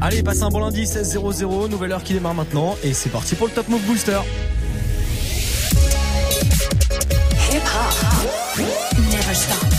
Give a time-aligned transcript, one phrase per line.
[0.00, 3.46] Allez, passez un bon lundi 16-0-0, nouvelle heure qui démarre maintenant et c'est parti pour
[3.46, 4.20] le Top Move Booster.
[7.52, 8.62] Hip -hop.
[9.10, 9.69] Never stop.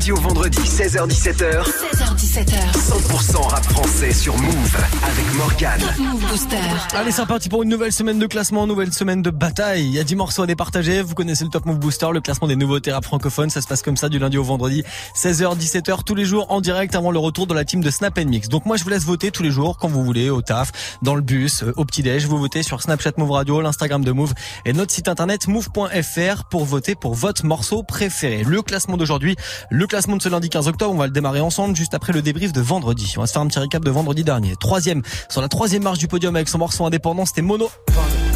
[0.00, 1.62] Lundi au vendredi, 16h17h.
[1.62, 2.72] 16h17h.
[2.72, 5.78] 100% rap français sur Move avec Morgan.
[5.98, 6.56] Move Booster.
[6.94, 9.84] Allez, c'est parti pour une nouvelle semaine de classement, nouvelle semaine de bataille.
[9.84, 11.02] Il y a 10 morceaux à départager.
[11.02, 13.50] Vous connaissez le Top Move Booster, le classement des nouveautés rap francophones.
[13.50, 16.62] Ça se passe comme ça du lundi au vendredi, 16h, 17h tous les jours en
[16.62, 18.48] direct avant le retour de la team de Snap Mix.
[18.48, 21.14] Donc moi, je vous laisse voter tous les jours quand vous voulez, au taf, dans
[21.14, 22.24] le bus, euh, au petit-déj.
[22.24, 24.32] Vous votez sur Snapchat Move Radio, l'Instagram de Move
[24.64, 28.44] et notre site internet move.fr pour voter pour votre morceau préféré.
[28.44, 29.36] Le classement d'aujourd'hui,
[29.68, 32.22] le classement de ce lundi 15 octobre, on va le démarrer ensemble juste après le
[32.22, 33.12] débrief de vendredi.
[33.16, 34.54] On va se faire un petit récap de vendredi dernier.
[34.54, 37.68] Troisième, sur la troisième marche du podium avec son morceau indépendant, c'était Mono.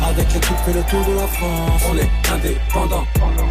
[0.05, 3.05] Avec l'équipe fait le tour de la France, on est indépendant.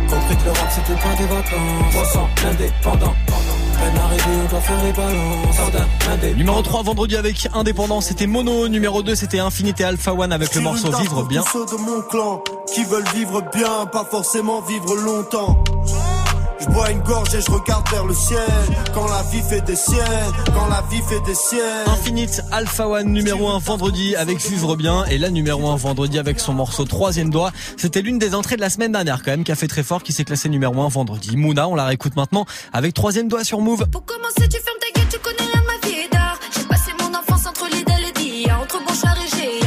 [0.09, 3.15] Compris que l'Europe c'était pas des vacances, 300 indépendant.
[3.79, 6.35] on balances.
[6.35, 8.67] Numéro 3 vendredi avec Indépendant, c'était Mono.
[8.67, 11.41] Numéro 2 c'était Infinité Alpha One avec le morceau Vivre bien.
[11.41, 15.63] de mon clan qui veulent vivre bien, pas forcément vivre longtemps.
[16.63, 18.39] Je bois une gorge et je regarde vers le ciel.
[18.93, 21.87] Quand la vie fait des siennes, quand la vie fait des siennes.
[21.87, 26.39] Infinite Alpha One numéro 1 vendredi avec Vivre bien et la numéro 1 vendredi avec
[26.39, 27.51] son morceau Troisième Doigt.
[27.75, 30.03] C'était l'une des entrées de la semaine dernière quand même qui a fait très fort,
[30.03, 31.35] qui s'est classé numéro 1 vendredi.
[31.35, 33.85] Mouna, on la réécoute maintenant avec Troisième Doigt sur Move.
[33.89, 36.39] Pour commencer, tu fermes ta gueule, tu connais rien de ma vie d'art.
[36.55, 39.62] J'ai passé mon enfance entre l'idée et l'idée, entre bon et avec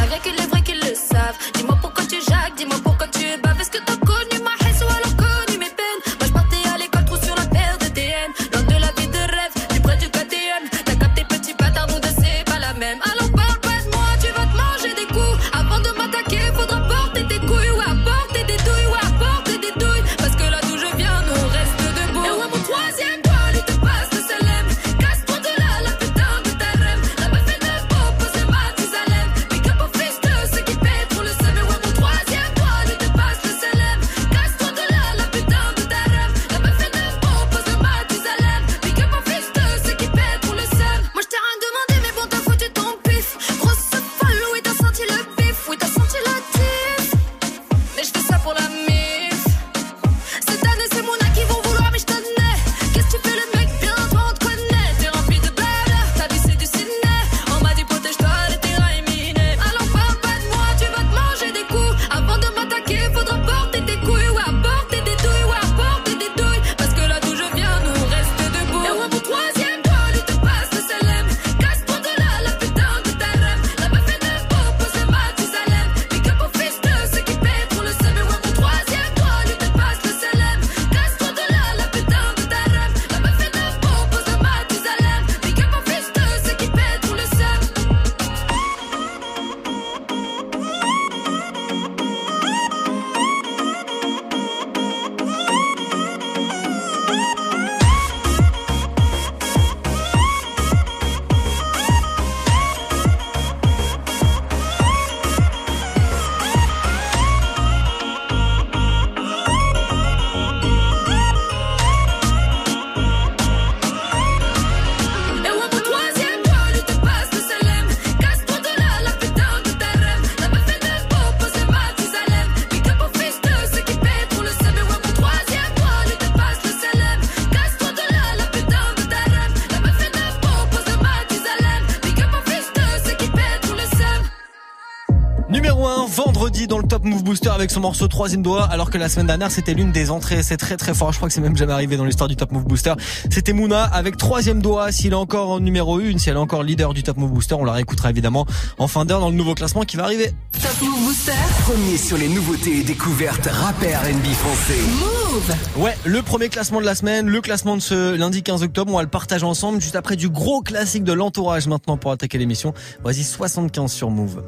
[137.36, 140.42] Booster avec son morceau troisième doigt, alors que la semaine dernière c'était l'une des entrées.
[140.42, 141.12] C'est très très fort.
[141.12, 142.94] Je crois que c'est même jamais arrivé dans l'histoire du Top Move Booster.
[143.28, 144.90] C'était Mouna avec troisième doigt.
[144.90, 147.54] S'il est encore en numéro 1, si elle est encore leader du Top Move Booster,
[147.56, 148.46] on la réécoutera évidemment
[148.78, 150.32] en fin d'heure dans le nouveau classement qui va arriver.
[150.62, 151.32] Top Move Booster.
[151.64, 154.80] Premier sur les nouveautés et découvertes rappeurs NB français.
[154.98, 155.54] Move.
[155.76, 158.94] Ouais, le premier classement de la semaine, le classement de ce lundi 15 octobre.
[158.94, 162.38] On va le partager ensemble juste après du gros classique de l'entourage maintenant pour attaquer
[162.38, 162.72] l'émission.
[163.04, 164.42] Vas-y, 75 sur Move.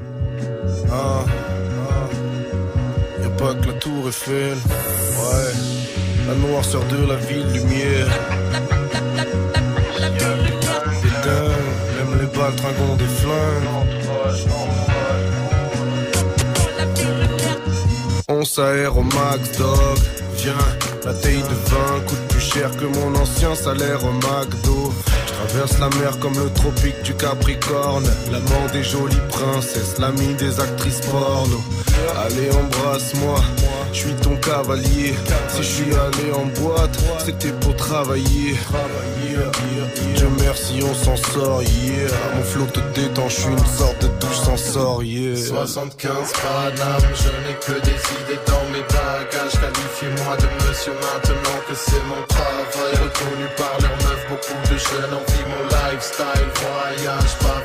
[0.91, 1.27] Ah
[3.41, 4.57] la tour Eiffel.
[4.57, 5.53] Ouais,
[6.27, 8.07] la noirceur de la ville, lumière.
[11.03, 13.69] Des dingues, même les balles tringons des flingues.
[18.29, 19.99] On s'aère au max, dog.
[20.37, 20.53] Viens,
[21.05, 24.93] la taille de vin coûte plus cher que mon ancien salaire au McDo.
[25.39, 28.11] Traverse la mer comme le tropique du Capricorne.
[28.33, 31.61] L'amant des jolies princesses, l'ami des actrices porno.
[32.25, 33.41] Allez, embrasse-moi.
[33.93, 35.15] je suis ton cavalier.
[35.49, 38.57] Si je suis allé en boîte, c'était pour travailler.
[40.15, 42.09] Dieu merci, on s'en sort, yeah.
[42.35, 45.37] Mon flow te détend, je suis une sorte de douche sort, yeah.
[45.37, 49.61] 75 Paname, je n'ai que des idées dans mes bagages.
[49.61, 52.93] Qualifiez-moi de monsieur maintenant que c'est mon travail.
[52.95, 56.49] Reconnu par leurs meufs, beaucoup de jeunes envient mon lifestyle.
[56.61, 57.59] Voyage, pas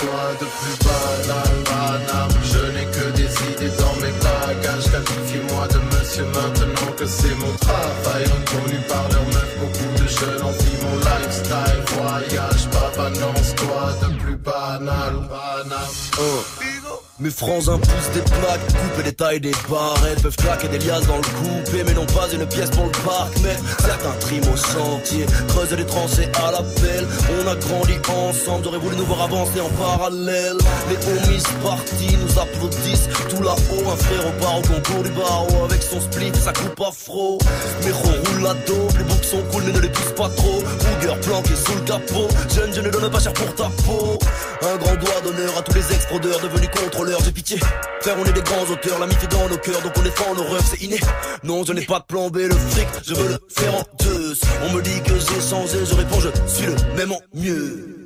[0.00, 2.30] quoi de plus banal, banal.
[2.42, 4.90] Je n'ai que des idées dans mes bagages.
[4.90, 8.24] Qualifiez-moi de monsieur maintenant que c'est mon travail.
[8.24, 11.82] Reconnu par leurs meufs, beaucoup de jeunes envient mon lifestyle.
[11.96, 15.88] Voyage, pas quoi de plus banal, banal.
[16.20, 16.87] Oh.
[17.20, 21.16] Mes frangins poussent des plaques, coupent les tailles des barrettes, peuvent claquer des liasses dans
[21.16, 23.32] le coupé, mais non pas une pièce pour le parc.
[23.42, 27.08] Mais certains triment au sentier, creusent des tranchées à la pelle.
[27.42, 30.58] On a grandi ensemble, j'aurais voulu nous voir avancer en parallèle.
[30.88, 33.90] Les homies partis nous applaudissent tout là-haut.
[33.90, 37.38] Un frère au bar au concours du barreau avec son split sa coupe afro.
[37.84, 40.60] Mes roule la boucs sont cool mais ne les pousse pas trop.
[40.60, 44.18] Booger planqué sous le capot, jeune je ne donne pas cher pour ta peau.
[44.62, 47.60] Un grand doigt d'honneur à tous les ex-fraudeurs devenus contrôleurs, j'ai pitié.
[48.00, 50.64] Frère, on est des grands auteurs, l'amitié dans nos cœurs, donc on défend nos rêves,
[50.70, 50.98] c'est inné.
[51.44, 54.34] Non, je n'ai pas de plan B, le fric, je veux le faire en deux.
[54.64, 57.97] On me dit que j'ai changé, je réponds, je suis le même en mieux.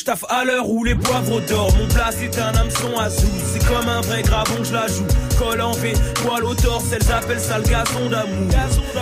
[0.00, 1.76] J'taffe à l'heure où les poivres dorment.
[1.78, 3.26] Mon plat c'est un hameçon à sous.
[3.52, 5.04] C'est comme un vrai gravon, je la joue.
[5.38, 5.92] Col en V,
[6.24, 8.48] poil au torse, elles appellent ça le gazon d'amour.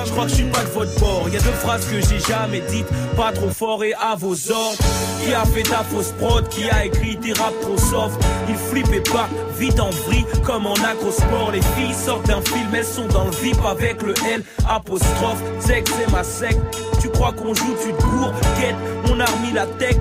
[0.04, 1.28] Je crois que je suis pas de votre bord.
[1.28, 2.88] Y a deux phrases que j'ai jamais dites.
[3.16, 4.78] Pas trop fort et à vos ordres.
[5.22, 8.20] Qui a fait ta fausse prod, qui a écrit tes rap trop soft?
[8.48, 11.52] Il flippe et pas vite en vrille comme en acrosport.
[11.52, 15.40] Les filles sortent d'un film, elles sont dans le vip avec le L apostrophe.
[15.60, 16.58] Sexe c'est ma secte.
[17.00, 18.32] Tu crois qu'on joue, tu te cours.
[18.58, 18.74] Quête,
[19.08, 19.96] on a remis la tech.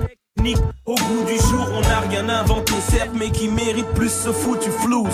[0.86, 4.70] Au bout du jour, on n'a rien inventé, certes, mais qui mérite plus ce foutu
[4.70, 5.06] flou.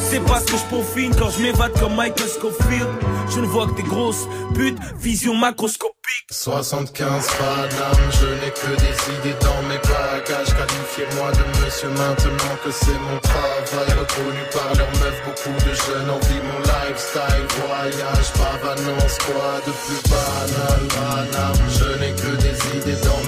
[0.00, 2.88] C'est parce que je profine quand je m'évade comme Michael Scofield.
[3.28, 5.94] Je ne vois que des grosses putes, vision macroscopique.
[6.30, 10.54] 75 Paname, je n'ai que des idées dans mes bagages.
[10.56, 13.88] Qualifiez-moi de monsieur maintenant que c'est mon travail.
[13.98, 17.44] Reconnu par leurs meufs, beaucoup de jeunes envient mon lifestyle.
[17.66, 21.54] Voyage, pavanance, quoi de plus banal, banal.
[21.68, 23.20] Je n'ai que des idées dans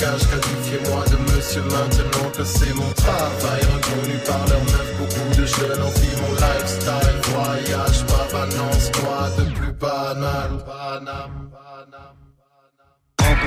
[0.00, 0.26] bagages.
[0.28, 3.60] Qualifiez-moi de monsieur maintenant que c'est mon travail.
[3.74, 7.20] Reconnu par leurs meufs, beaucoup de jeunes envient mon lifestyle.
[7.24, 10.50] Voyage, pavanance, quoi de plus banal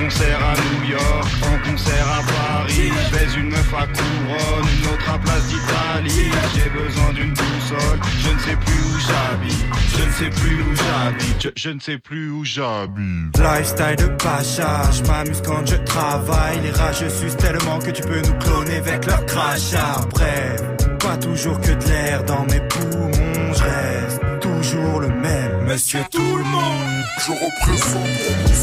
[0.04, 2.92] concert à New York, en concert à Paris.
[2.92, 6.30] Je vais une meuf à couronne, une autre à place d'Italie.
[6.54, 9.64] J'ai besoin d'une boussole, je ne sais plus où j'habite.
[9.96, 13.38] Je ne sais plus où j'habite, je, ne sais plus où j'habite.
[13.38, 16.60] Lifestyle de pacha, je m'amuse quand je travaille.
[16.62, 20.00] Les rageux sucent tellement que tu peux nous cloner avec leur crachat.
[20.10, 20.62] Bref,
[20.98, 25.64] pas toujours que de l'air dans mes poumons, je reste toujours le même.
[25.66, 28.54] Monsieur tout le monde, je représente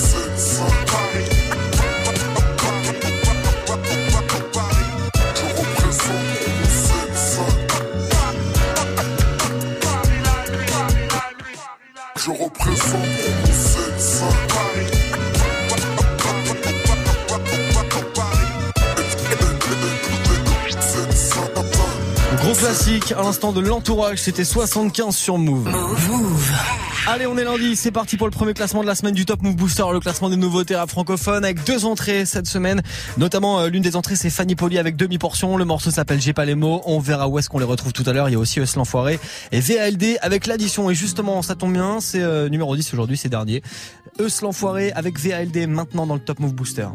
[0.41, 1.30] je représente
[22.37, 25.69] Gros classique, à l'instant de l'entourage, c'était 75 sur Move.
[27.07, 29.41] Allez, on est lundi, c'est parti pour le premier classement de la semaine du Top
[29.41, 32.83] Move Booster, le classement des nouveautés à francophones avec deux entrées cette semaine.
[33.17, 36.45] Notamment euh, l'une des entrées c'est Fanny Poli avec demi-portion, le morceau s'appelle J'ai pas
[36.45, 38.39] les mots, on verra où est-ce qu'on les retrouve tout à l'heure, il y a
[38.39, 39.19] aussi Eus l'enfoiré
[39.51, 43.29] et VALD avec l'addition et justement ça tombe bien, c'est euh, numéro 10 aujourd'hui, c'est
[43.29, 43.63] dernier.
[44.19, 46.87] Eus l'enfoiré avec VALD maintenant dans le Top Move Booster.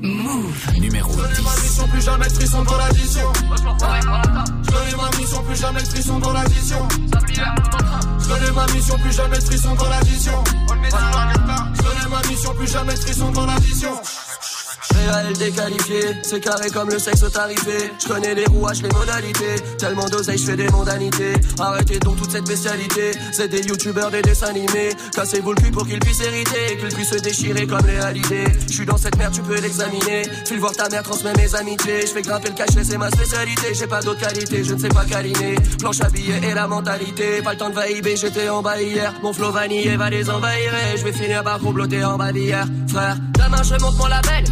[0.00, 1.18] Move numéro 10.
[1.18, 3.32] mission, plus jamais frisson dans l'addition.
[3.34, 6.88] Je connais ma mission, plus jamais frisson dans l'addition.
[8.28, 10.44] Je connais ma mission, plus jamais frisson dans l'addition.
[10.44, 14.00] Je connais ma mission, plus jamais frisson dans l'addition.
[14.94, 17.90] Réel déqualifié, c'est carré comme le sexe tarifé.
[17.98, 19.56] Je connais les rouages, les modalités.
[19.78, 21.34] Tellement d'oseille, je fais des mondanités.
[21.58, 23.12] Arrêtez donc toute cette spécialité.
[23.32, 24.90] C'est des youtubeurs, des dessins animés.
[25.14, 26.76] Cassez-vous le cul pour qu'ils puissent hériter.
[26.78, 28.46] Qu'ils puissent se déchirer comme les halidés.
[28.66, 30.22] Je suis dans cette merde, tu peux l'examiner.
[30.46, 32.02] File voir ta mère, transmets mes amitiés.
[32.02, 33.74] Je fais grimper le cachet, c'est ma spécialité.
[33.74, 35.56] J'ai pas d'autre qualité, je ne sais pas câliner.
[35.78, 37.42] Planche billets et la mentalité.
[37.42, 39.12] Pas le temps de vaïber, j'étais en bas hier.
[39.22, 40.72] Mon flow vanillé va les envahir.
[40.96, 42.66] je vais finir par comploter en bas d'hier.
[42.88, 44.44] Frère, demain je monte mon label.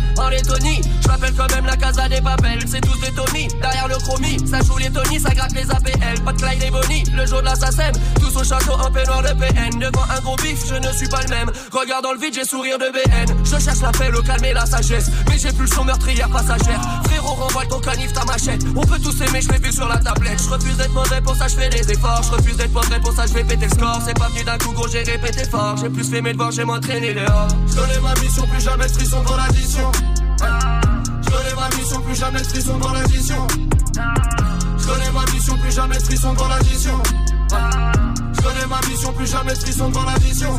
[0.42, 0.80] Tony.
[1.02, 3.48] Je m'appelle quand même la casa des papels, c'est tous des Tony.
[3.60, 6.22] Derrière le chromie, ça joue les Tony, ça gratte les APL.
[6.24, 7.90] Pas de Clyde et Bonnie, le jour de l'assassin.
[8.20, 9.78] Tous au château en peignoir de PN.
[9.78, 11.50] Devant un gros bif, je ne suis pas le même.
[11.72, 13.44] Regarde dans le vide, j'ai sourire de BN.
[13.44, 15.10] Je cherche la paix, le calme et la sagesse.
[15.28, 16.80] Mais j'ai plus son meurtrière passagère.
[17.26, 18.62] On renvoie ton canif, ta machette.
[18.74, 20.40] On peut tous aimer, je l'ai vu sur la tablette.
[20.42, 22.22] Je refuse d'être mauvais pour ça, je fais des efforts.
[22.22, 24.00] Je refuse d'être mauvais pour ça, je vais péter score.
[24.04, 25.76] C'est pas venu d'un coup, gros, j'ai répété fort.
[25.76, 27.48] J'ai plus fait mes devoirs, j'ai m'entraîné dehors.
[27.66, 29.92] Je connais ma mission, plus jamais frisson dans l'addition.
[30.38, 33.46] Je connais ma mission, plus jamais frisson dans l'addition.
[34.78, 37.02] Je connais ma mission, plus jamais frisson dans l'addition.
[37.50, 40.58] Je connais ma mission, plus jamais frisson dans l'addition.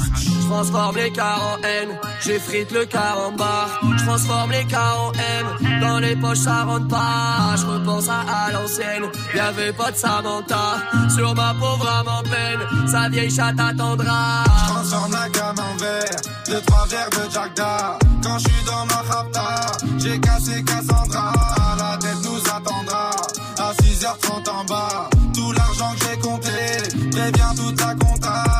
[0.51, 3.69] Transforme les cars en haine, j'effrite le car en bar.
[3.97, 7.55] Je transforme les cars en M, dans les poches ça rentre pas.
[7.55, 10.75] Je repense à, l'ancienne, y'avait pas de Samantha.
[11.15, 14.43] Sur ma pauvre âme en peine, sa vieille chatte attendra.
[14.43, 17.97] Je transforme la gamme en verre, deux trois verres de Jack Da.
[18.21, 19.55] Quand je suis dans ma rapta,
[19.99, 21.31] j'ai cassé Cassandra.
[21.79, 23.11] La tête nous attendra,
[23.57, 25.09] à 6h30 en bas.
[25.33, 28.50] Tout l'argent que j'ai compté, préviens toute la compta.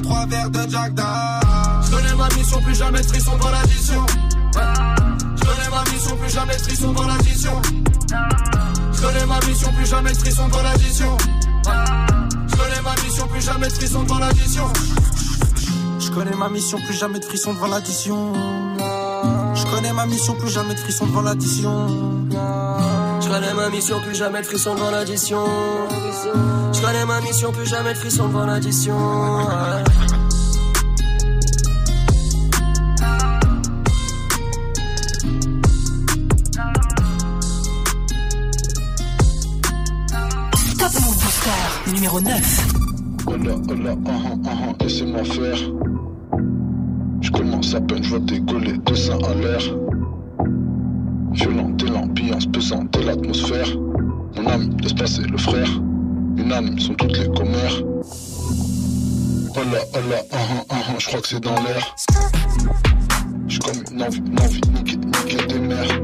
[0.00, 0.92] Deux verres de Jack.
[0.96, 4.06] Je connais ma mission, plus jamais de frisson dans l'addition.
[4.54, 7.62] Je connais ma mission, plus jamais de frisson dans l'addition.
[8.92, 10.18] Je connais ma mission, plus jamais de.
[12.48, 14.68] Je connais ma mission, plus jamais de frisson dans l'addition.
[15.98, 18.32] Je connais ma mission, plus jamais de frisson devant l'addition.
[19.54, 21.88] Je connais ma mission, plus jamais de frisson devant l'addition.
[23.20, 25.44] Je connais ma mission, plus jamais de frisson devant l'addition.
[26.72, 28.96] Je connais ma mission, plus jamais de frisson devant l'addition.
[28.96, 29.84] Ouais.
[40.78, 42.66] Top Move Booster numéro 9.
[43.26, 45.56] Hola, hola, ah ah ah ah, laissez-moi faire.
[47.20, 49.60] Je commence à peine, je vois décoller deux seins à l'air.
[51.34, 53.66] Violente et l'ambiance pesante et l'atmosphère.
[54.36, 55.68] Mon ami, laisse passer le frère.
[56.36, 57.82] Unanimes sont toutes les commères.
[59.56, 61.94] Hola, hola, ah ah ah ah, je crois que c'est dans l'air.
[63.48, 66.00] J'ai comme une envie, une envie niquer, niquer des mères.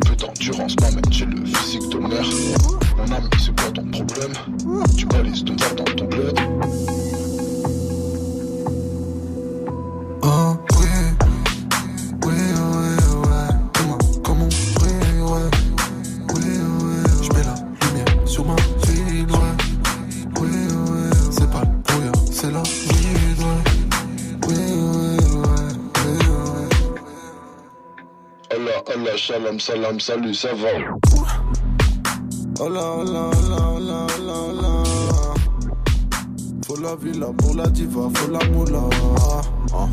[0.00, 2.28] Peu d'endurance m'amène, j'ai le physique de mère.
[2.96, 4.32] Mon ami, c'est quoi ton problème?
[4.96, 6.38] Tu balises ton verre dans ton bled.
[10.22, 10.57] Oh,
[29.56, 30.68] shalom, salam, salut, ça va?
[32.60, 35.34] Hola, hola, hola, hola, hola, hola.
[36.66, 38.82] Faut la villa pour la diva, faut la moula.
[39.72, 39.88] Ah.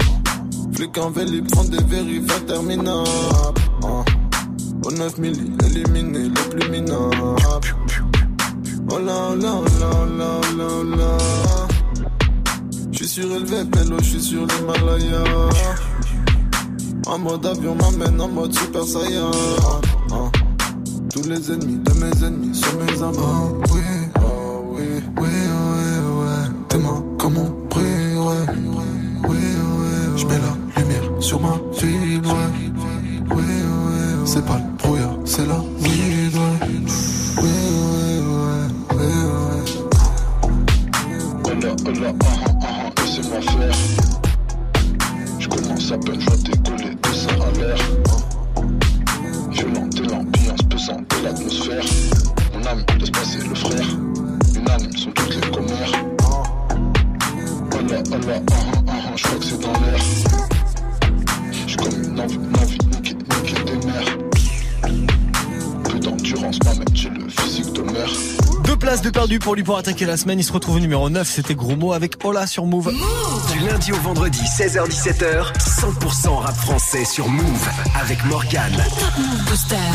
[0.74, 3.62] Flic en vélib, prend des vérifs interminables.
[3.84, 4.04] Ah.
[4.84, 7.16] Au 9 milli, éliminé les plus minables.
[8.92, 11.18] Hola, hola, hola, hola, hola, hola.
[12.92, 15.24] J'suis surélevé, pélo, j'suis sur l'Himalaya.
[17.08, 19.32] En mode avion m'amène en mode super saiyan.
[20.12, 20.32] Ah.
[21.14, 23.04] Tous les ennemis de mes ennemis sont mes
[23.72, 23.82] oui,
[69.46, 70.40] pour lui pour attaquer la semaine.
[70.40, 71.30] Il se retrouve au numéro 9.
[71.30, 72.92] C'était gros mot avec Ola sur Move.
[73.54, 77.70] Du lundi au vendredi, 16h-17h, 100% rap français sur Move
[78.02, 78.74] avec Morgan.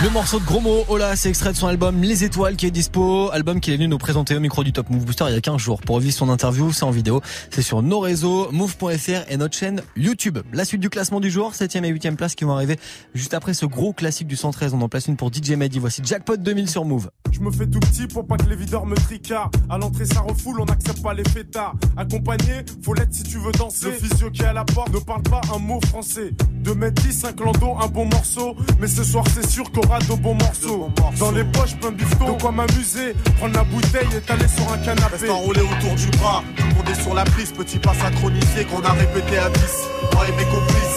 [0.04, 2.70] Le morceau de gros mots, Ola, c'est extrait de son album Les Étoiles qui est
[2.70, 3.28] dispo.
[3.32, 5.40] Album qu'il est venu nous présenter au micro du Top Move Booster il y a
[5.40, 5.80] 15 jours.
[5.80, 7.20] Pour revivre son interview, c'est en vidéo.
[7.50, 10.38] C'est sur nos réseaux, move.fr et notre chaîne YouTube.
[10.52, 12.78] La suite du classement du jour, 7ème et 8ème place qui vont arriver
[13.14, 14.74] juste après ce gros classique du 113.
[14.74, 15.80] On en place une pour DJ Mehdi.
[15.80, 17.10] Voici Jackpot 2000 sur Move.
[17.32, 19.39] Je me fais tout petit pour pas que les videurs me tricardent.
[19.68, 21.74] À l'entrée, ça refoule, on n'accepte pas les fêtards.
[21.96, 23.86] Accompagné, faut l'être si tu veux danser.
[23.86, 26.32] Le physio qui est à la porte ne parle pas un mot français.
[26.64, 28.56] 2 mètres 10, 5 landau, un bon morceau.
[28.80, 30.88] Mais ce soir, c'est sûr qu'on aura de bons morceaux.
[31.18, 32.34] Dans les poches, plein de bifton.
[32.34, 35.16] De quoi m'amuser, prendre la bouteille et t'aller sur un canapé.
[35.16, 36.42] Reste enroulé autour du bras.
[36.56, 39.60] Tout le monde est sur la piste, petit pas synchronisé qu'on a répété à 10.
[40.14, 40.89] Moi et mes complices,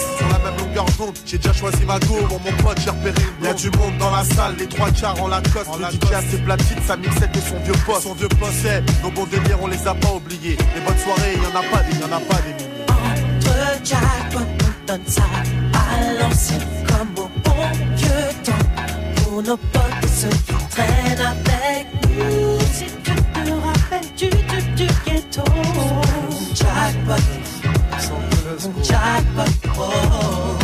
[1.24, 4.10] J'ai déjà choisi ma go, bon, mon pote, j'ai repéré une Y'a du monde dans
[4.10, 5.70] la salle, les trois quarts en Lacoste.
[5.78, 8.02] le DJ a ses platines, sa mixette et son vieux poste.
[8.02, 10.56] Son vieux poste, c'est nos bons délires, on les a pas oubliés.
[10.74, 12.84] Les bonnes soirées, y'en a pas des, y'en a pas des milliers.
[12.88, 15.22] Entre jackpot, on donne ça
[15.74, 19.22] à l'ancienne comme au bon vieux temps.
[19.22, 22.58] Pour nos potes et ceux qui traînent avec nous.
[22.72, 25.44] Si tu te rappelles du, du, du ghetto.
[26.54, 27.22] Jackpot,
[28.82, 30.63] jackpot, oh.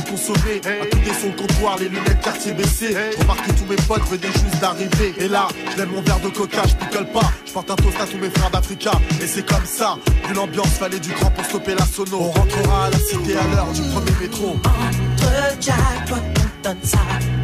[0.11, 0.61] pour consommer.
[0.65, 2.95] À côté son comptoir, les lunettes quartier baissées.
[3.19, 5.13] Remarque que tous mes potes venaient juste d'arriver.
[5.17, 7.31] Et là, je mon verre de coca, je picole pas.
[7.45, 8.91] Je porte un toast à tous mes frères d'Africa.
[9.21, 12.17] Et c'est comme ça, vu l'ambiance, fallait du grand pour stopper la sono.
[12.19, 14.55] On rentrera à la cité à l'heure du premier métro.
[14.55, 16.99] Entre jackpot, on donne ça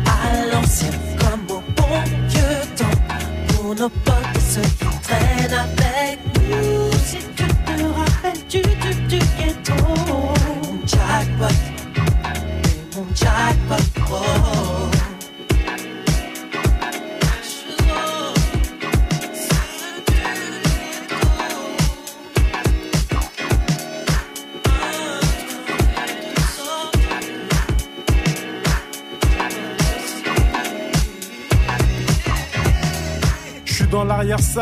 [0.06, 3.56] à l'ancienne comme au bon vieux temps.
[3.56, 4.16] Pour nos potes
[4.54, 5.87] ceux qui traînent avec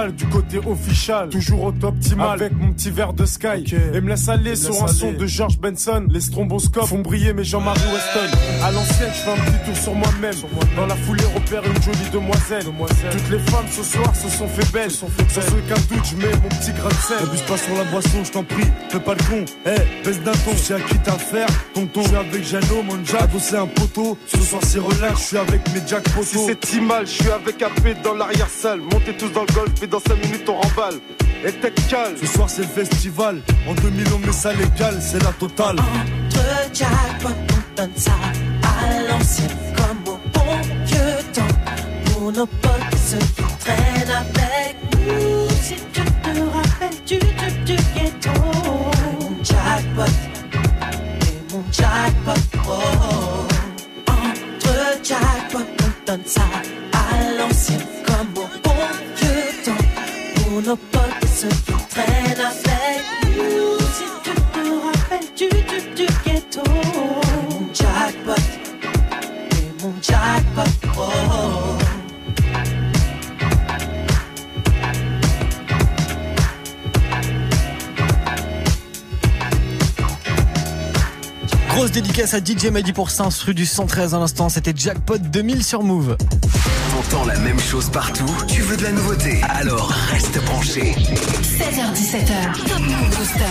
[0.04, 3.64] du côté official, toujours au top optimal avec petit verre de Sky.
[3.94, 6.06] Et me laisse aller sur un son de George Benson.
[6.10, 8.38] Les stromboscopes font briller mes Jean-Marie Weston.
[8.64, 10.36] À l'ancienne, je fais un petit tour sur moi-même.
[10.76, 12.66] Dans la foulée, repère une jolie demoiselle.
[13.12, 14.92] Toutes les femmes ce soir se sont fait belles.
[14.92, 17.18] Sans aucun doute, je mets mon petit grain de sel.
[17.22, 18.68] N'abuse pas sur la boisson, je t'en prie.
[18.90, 19.46] Fais pas le con.
[19.66, 20.52] Eh, baisse d'un ton.
[20.52, 21.48] Je sais à qui t'as affaire.
[21.74, 23.22] Tonton, je suis avec Jano, mon Jack.
[23.24, 24.18] Adossé un poteau.
[24.28, 25.20] Ce soir, c'est relax.
[25.20, 26.26] Je suis avec mes Jack Poto.
[26.26, 28.82] Si c'est mal, je suis avec AP dans l'arrière-salle.
[28.82, 31.00] Montez tous dans le golf et dans 5 minutes on remballe.
[31.48, 32.16] Et tech calme.
[32.20, 33.42] Ce soir c'est le festival.
[33.68, 35.78] En 2000 on met ça légal, c'est la totale.
[35.80, 38.14] Entre jackpot, on donne ça
[38.64, 41.56] à l'ancienne comme au bon vieux temps.
[42.06, 45.48] Pour nos potes et ceux qui traînent avec nous.
[45.62, 48.32] Si tu te rappelles du, du, du ghetto.
[49.44, 50.12] Jackpot,
[51.22, 53.46] et mon jackpot, oh.
[54.08, 56.42] Entre jackpot, on donne ça
[56.94, 58.74] à l'ancienne comme au bon
[59.16, 59.86] vieux temps.
[60.36, 61.05] Pour nos potes
[61.50, 62.95] ceux qui traînent.
[81.76, 84.48] Grosse dédicace à DJ Mehdi pour ça, rue du 113 à l'instant.
[84.48, 86.16] C'était Jackpot 2000 sur Move.
[86.90, 90.94] T'entends la même chose partout Tu veux de la nouveauté Alors reste branché.
[90.94, 93.44] 16h17h, Top Move Booster.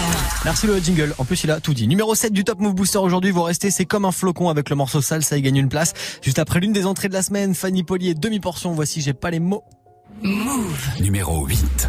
[0.47, 1.15] Merci le jingle.
[1.19, 1.87] En plus, il a tout dit.
[1.87, 3.31] Numéro 7 du Top Move Booster aujourd'hui.
[3.31, 5.23] Vous restez, c'est comme un flocon avec le morceau sale.
[5.23, 5.93] Ça y gagne une place.
[6.23, 8.73] Juste après l'une des entrées de la semaine, Fanny Poli et demi-portion.
[8.73, 9.65] Voici, j'ai pas les mots.
[10.23, 10.89] Move.
[10.99, 11.89] Numéro 8.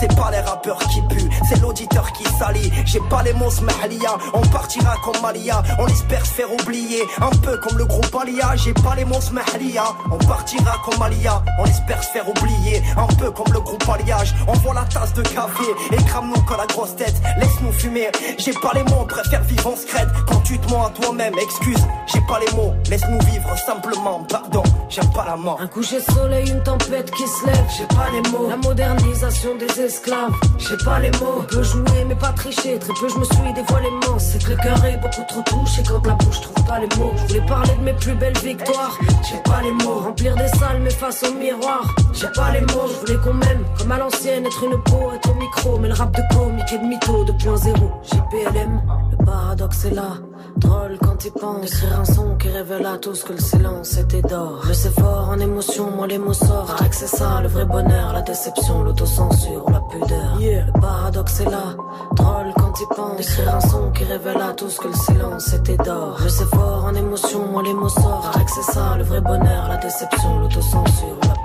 [0.00, 2.70] C'est pas les rappeurs qui puent, c'est l'auditeur qui salit.
[2.84, 5.62] J'ai pas les mots smahlia, on partira comme Malia.
[5.78, 8.56] On espère se faire oublier, un peu comme le groupe Alia.
[8.56, 11.42] J'ai pas les mots smahlia, on partira comme Malia.
[11.58, 14.34] On espère se faire oublier, un peu comme le groupe Alliage.
[14.48, 17.14] On voit la tasse de café et crame-nous quand la grosse tête.
[17.38, 20.08] Laisse-nous fumer, j'ai pas les mots, on préfère vivre en secrète.
[20.28, 22.74] Quand tu te mens à toi-même, excuse, j'ai pas les mots.
[22.90, 24.62] Laisse-nous vivre simplement, pardon,
[24.94, 25.58] j'aime pas la mort.
[25.60, 28.48] Un coucher de soleil, une tempête qui se lève, j'ai pas les mots.
[28.48, 31.40] La modernisation des esclaves, j'ai pas les mots.
[31.40, 34.24] On peut jouer mais pas tricher, très peu je me suis dévoilé immense.
[34.24, 37.12] C'est que le cœur est beaucoup trop touché quand la bouche trouve pas les mots.
[37.16, 40.00] Je voulais parler de mes plus belles victoires, j'ai pas les mots.
[40.00, 42.88] Remplir des salles mais face au miroir, j'ai pas les mots.
[42.88, 45.78] Je voulais qu'on m'aime comme à l'ancienne, être une peau, être au micro.
[45.78, 48.80] Mais le rap de comique et de mytho 2.0, j'ai PLM,
[49.10, 50.18] le paradoxe est là.
[50.56, 54.22] Drôle quand il pense d'écrire un son qui révèle à tous que le silence était
[54.22, 54.60] d'or.
[54.66, 56.68] Je sais fort en émotion, moi les mots sortent.
[56.68, 60.38] Paraît que c'est ça le vrai bonheur, la déception, l'autocensure, la pudeur.
[60.38, 61.74] Le paradoxe est là.
[62.12, 65.76] Drôle quand il pense d'écrire un son qui révèle à tous que le silence était
[65.76, 66.18] d'or.
[66.22, 68.32] Je sais fort en émotion, moi les mots sortent.
[68.32, 71.43] Paraît que c'est ça le vrai bonheur, la déception, l'autocensure, la pudeur.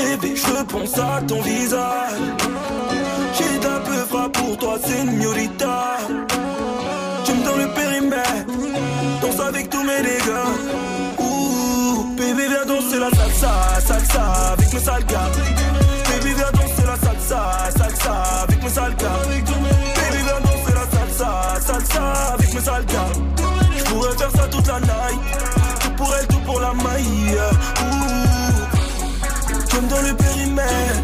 [0.00, 2.20] Rêver, je pense à ton visage.
[3.34, 5.96] J'ai d'un peu frappe pour toi, señorita.
[7.24, 8.46] Tu me donnes le périmètre
[9.20, 10.89] Danse avec tous mes dégâts
[12.64, 15.30] viens danser la salsa, salsa avec mes sales gars
[16.08, 21.60] Baby viens danser la salsa, salsa avec mes sales gars Baby viens danser la salsa,
[21.60, 23.12] salsa avec mes sales gars
[23.76, 25.20] Je pourrais faire ça toute la night.
[25.80, 27.38] Tout pour elle, tout pour la maille.
[27.82, 27.96] Ouh,
[29.68, 31.00] tu me donnes le périmètre.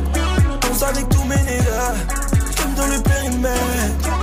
[0.60, 1.94] Danse avec tous mes nègres.
[2.56, 4.15] Tu me donnes le périmètre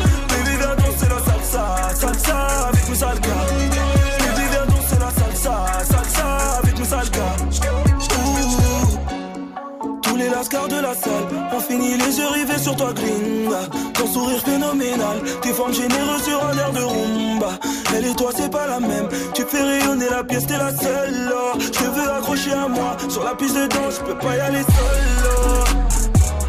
[10.43, 13.61] De la salle ont fini les yeux rivés sur toi, gringa.
[13.93, 17.59] Ton sourire phénoménal, tes formes généreuses sur un air de rumba.
[17.95, 19.07] Elle et toi, c'est pas la même.
[19.33, 21.33] Tu fais rayonner la pièce, t'es la seule.
[21.59, 22.97] Je te veux accrocher à moi.
[23.09, 25.03] Sur la piste de danse, je peux pas y aller seul.
[25.23, 25.63] là.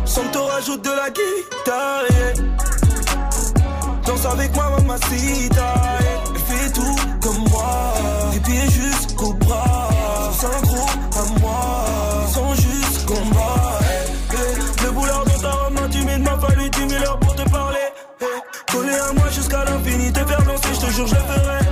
[0.05, 2.05] Sans que t'en rajoutes de la guitare.
[4.07, 5.75] Danse avec moi, mamacita.
[6.01, 6.25] yeah.
[6.47, 7.95] Fait tout comme moi.
[8.33, 9.74] Des pieds jusqu'au bras.
[20.85, 21.65] Faire danser, je le ferai.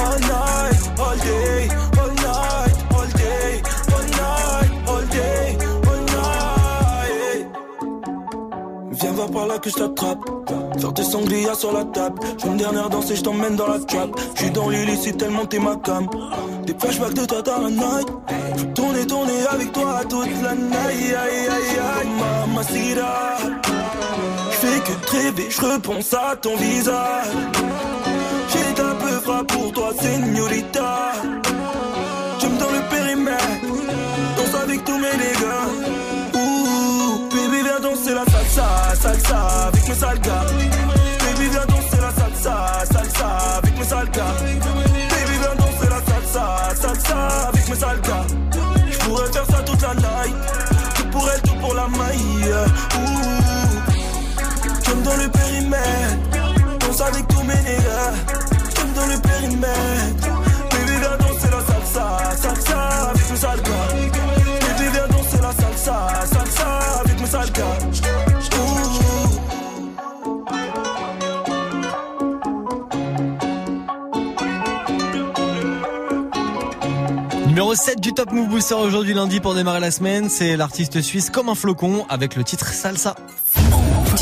[0.00, 5.56] All night, all day, all night, all day, all night, all day,
[5.86, 7.46] all night.
[8.92, 10.18] Viens voir par là que je t'attrape.
[10.80, 12.20] Faire tes sangliers sur la table.
[12.38, 14.10] Je une dernière danse et je t'emmène dans la trap.
[14.34, 16.06] Je suis dans l'illicite tellement t'es ma cam.
[16.64, 18.08] Des flashbacks de toi dans la night.
[18.56, 20.74] Je veux tourner, tourner avec toi toute la night.
[20.86, 22.08] Aïe, aïe, aïe,
[22.46, 23.36] mamacita.
[24.50, 27.26] Je fais que te rêver, je repense à ton visage
[29.46, 31.12] pour toi, señorita.
[32.40, 33.44] J'aime dans le périmètre,
[34.36, 35.68] danse avec tous mes dégâts.
[36.34, 40.20] Ouh, baby, viens danser la salsa, salsa avec mes sales.
[40.20, 44.08] Baby, viens danser la salsa, salsa avec mes sales.
[44.10, 48.26] Baby, viens danser la salsa, salsa avec mes sales gars.
[48.90, 50.36] J'pourrais faire ça toute la night,
[50.94, 52.54] tout pour elle, tout pour la maille.
[52.96, 53.08] Ouh,
[54.84, 57.37] j'aime dans le périmètre, danse avec tous
[61.00, 65.96] viens danser la salsa, salsa mes viens danser la salsa,
[66.32, 67.64] salsa mes.
[77.46, 81.28] Numéro 7 du Top Move Booster aujourd'hui lundi pour démarrer la semaine, c'est l'artiste suisse
[81.28, 83.16] Comme un flocon avec le titre Salsa.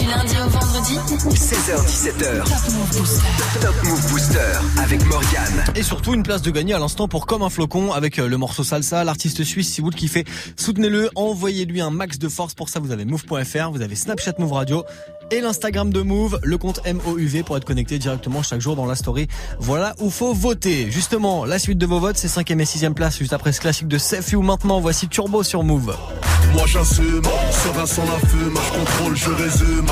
[0.07, 0.95] Du lundi au vendredi
[1.35, 2.45] 16h17h.
[2.45, 3.61] Top Move Booster.
[3.61, 4.39] Top Move Booster
[4.81, 5.65] avec Morgane.
[5.75, 8.37] Et surtout une place de gagner à l'instant pour Comme un flocon avec euh, le
[8.37, 9.73] morceau Salsa, l'artiste suisse.
[9.73, 10.25] Si vous le kiffez,
[10.57, 12.55] soutenez-le, envoyez-lui un max de force.
[12.55, 14.85] Pour ça, vous avez move.fr, vous avez Snapchat Move Radio
[15.31, 18.95] et l'Instagram de Move, le compte MOUV pour être connecté directement chaque jour dans la
[18.95, 19.27] story.
[19.59, 20.91] Voilà où faut voter.
[20.91, 23.89] Justement, la suite de vos votes, c'est 5 et 6 place juste après ce classique
[23.89, 23.99] de
[24.33, 24.43] You.
[24.43, 25.97] Maintenant, voici Turbo sur Move.
[26.53, 29.87] Moi j'assume, serein sans la fume, je contrôle, je résume.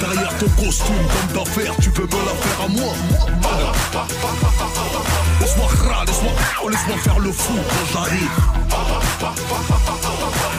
[0.00, 2.94] Derrière ton costume, comme d'affaires, tu peux me la faire à moi.
[5.40, 5.68] Laisse-moi
[6.06, 6.32] laisse-moi
[6.70, 8.30] laisse-moi faire le fou quand j'arrive.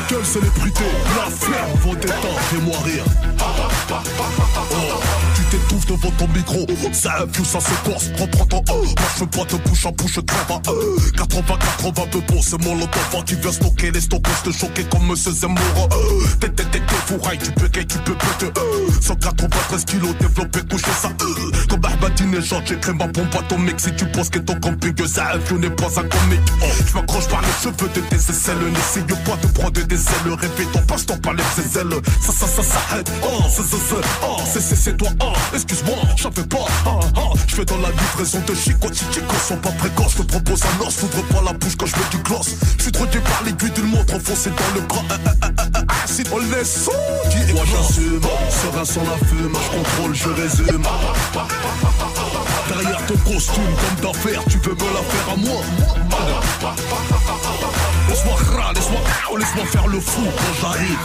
[0.08, 0.84] Quelle célébrité,
[1.16, 3.04] la ferme, vos détentes, fais-moi rire.
[3.40, 8.64] Oh, t'étouffes devant ton micro, ça infuse, ça se corse, prends, prends ton
[9.16, 10.98] je veux pas te bouche à bouche, crève à euh.
[11.18, 11.42] 80,
[11.82, 15.32] 80 peu bon, c'est mon lotofant qui vient stocker les stockers, te choquer comme Monsieur
[15.32, 15.90] Zemmour.
[16.40, 18.52] T'es, t'es, t'es, fourraille, tu peux tu peux péter.
[18.58, 18.92] Euh.
[19.02, 21.10] 193 kilos développé, couché ça.
[21.10, 21.52] Euh.
[21.70, 23.80] Comme Ahmadinejad, j'écris ma bombe atomique.
[23.80, 26.42] Si tu penses que ton camping, ça infuse, n'est pas un comique.
[26.62, 26.66] Oh.
[26.88, 30.34] Je m'accroche par les cheveux de tes aisselles, n'essaye pas de prendre des ailes.
[30.40, 31.44] Répète ton passe-temps par les
[31.80, 32.02] ailes.
[32.22, 32.80] Ça, ça, ça, ça.
[33.24, 35.10] Oh, c'est, c'est, c'est, oh, c'est, c'est, c'est toi.
[35.22, 36.66] Oh, excuse-moi, j'en fais pas.
[36.86, 37.34] Oh, oh.
[37.48, 40.14] Je fais dans la livraison de chico, si chicos sont pas précoces.
[40.18, 42.56] Je te propose un os, s'ouvre pas la bouche quand je mets du gloss.
[42.78, 45.04] Je suis trop par l'aiguille d'une montre enfoncée dans le bras.
[46.06, 46.90] Si on laisse
[47.32, 50.84] qui Moi j'assume, serein sans la fume, je contrôle, je résume.
[52.68, 55.62] Derrière ton costume, comme d'affaires, tu veux me la faire à moi.
[58.10, 59.02] Laisse-moi râler, laisse-moi
[59.40, 61.00] laisse-moi faire le fou quand j'arrive.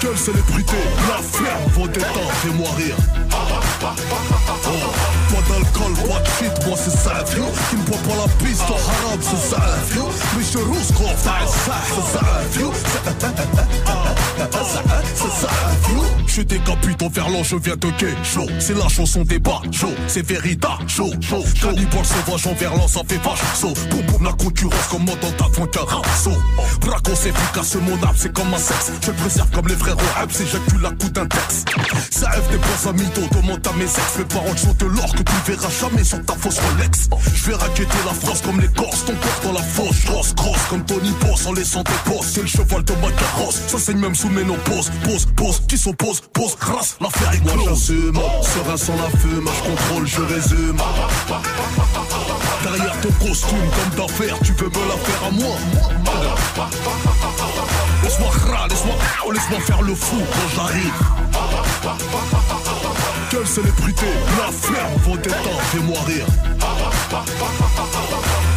[0.00, 0.76] Quelle célébrité,
[1.08, 2.96] la ferme, détentes, fais-moi rire.
[3.32, 7.50] Oh, pas d'alcool, pas de shit, moi c'est ça, vieux.
[7.70, 10.10] Qui ne boit pas la piste, au haram, c'est ça, vieux.
[10.36, 11.78] Mais je rousse, gros, c'est ça,
[12.52, 12.72] vieux.
[15.14, 15.50] C'est ça,
[15.88, 16.06] vieux.
[16.26, 18.46] Je décapite en verlan, je viens de gay, chaud.
[18.58, 19.94] C'est la chanson des bas, chaud.
[20.06, 21.44] C'est vérita, chaud, chaud.
[21.60, 23.74] Cannibal sauvage en verlan, ça fait vache, saut.
[23.90, 26.30] Boum, boum, la concurrence comme moi dans ta frontière, saut.
[26.80, 28.92] Bracos efficace, mon âme, c'est comme un sexe.
[29.04, 31.68] Je préserve comme les frères Web, si j'accule la coup d'un texte.
[32.10, 34.18] Ça F des bons amis, demande à mes ex.
[34.18, 37.08] Mes parents sont de l'or que tu verras jamais sur ta fausse Rolex.
[37.34, 40.04] Je vais raqueter la France comme les Corses, ton corps dans la fosse.
[40.04, 42.26] Grosse, grosse, comme Tony Boss en laissant des bosses.
[42.34, 45.78] C'est le cheval de ma carrosse, ça saigne même sous mes pose, pose, pose, qui
[45.78, 50.76] s'oppose, pose, grâce, l'affaire est Moi j'assume, serein sans la fume, je contrôle, je résume.
[52.62, 55.56] Derrière ton costume, comme d'affaires, tu veux me la faire à moi.
[58.02, 58.96] Laisse-moi râler, laisse-moi
[59.32, 60.94] laisse-moi faire le fou quand j'arrive.
[63.30, 64.06] Quelle célébrité,
[64.38, 66.26] la ferme, vos détentes, fais-moi rire.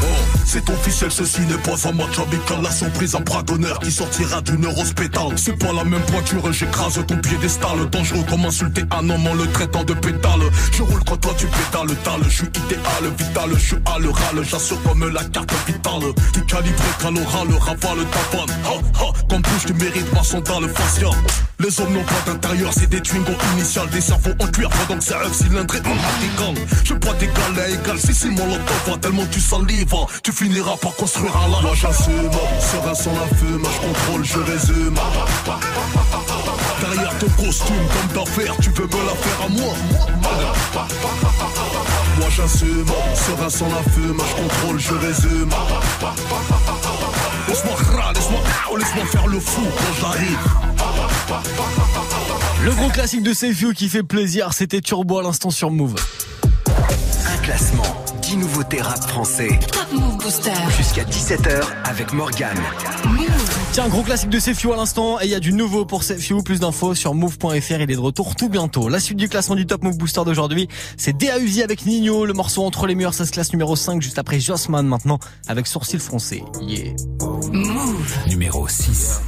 [0.02, 0.08] Oh,
[0.46, 2.64] c'est officiel, ceci n'est pas un match amical.
[2.64, 7.00] La surprise en bras d'honneur qui sortira d'une pétale C'est pas la même pointure, j'écrase
[7.06, 7.88] ton piédestal.
[7.92, 10.42] Dangereux comme insulter un homme en le traitant de pétale.
[10.72, 14.44] Je roule quand toi tu pétales, tal Je suis idéal, vital, je suis à l'oral
[14.44, 16.14] J'assure comme la carte vitale.
[16.34, 18.58] Tu calibré caloral, rafale ta panne.
[18.66, 21.10] Ha, ha, Comme bouche tu mérites ma sandale fascia
[21.64, 25.14] Les hommes n'ont pas d'intérieur, c'est des twingos initiales Des cerveaux en cuir que c'est
[25.14, 29.40] un cylindré en gang Je bois d'égal à égal, si si mon lot tellement tu
[29.40, 34.40] salives Tu finiras par construire un Moi j'assume, serein sans la fume, je contrôle, je
[34.40, 34.96] résume.
[36.82, 39.74] Derrière ton costume, comme d'affaires, tu veux me la faire à moi.
[42.20, 45.50] Moi j'assume, serein sans la fume, je contrôle, je résume.
[47.48, 47.76] Laisse-moi
[48.14, 48.42] laisse-moi
[48.80, 50.73] laisse faire le fou quand j'arrive.
[52.64, 55.96] Le gros classique de Safe You qui fait plaisir, c'était Turbo à l'instant sur Move.
[56.68, 57.84] Un classement
[58.22, 59.60] 10 nouveautés rap français.
[59.72, 60.54] Top Move Booster.
[60.78, 62.58] Jusqu'à 17h avec Morgane.
[63.74, 66.42] Tiens, gros classique de Sefiu à l'instant et il y a du nouveau pour Sefiu.
[66.42, 67.52] Plus d'infos sur move.fr.
[67.52, 68.88] Il est de retour tout bientôt.
[68.88, 72.26] La suite du classement du Top Move Booster d'aujourd'hui, c'est Uzi avec Nino.
[72.26, 75.68] Le morceau entre les murs, ça se classe numéro 5 juste après Jossman maintenant avec
[75.68, 76.44] Sourcil Français.
[76.62, 76.94] Yeah.
[77.52, 78.18] Move.
[78.28, 79.20] Numéro 6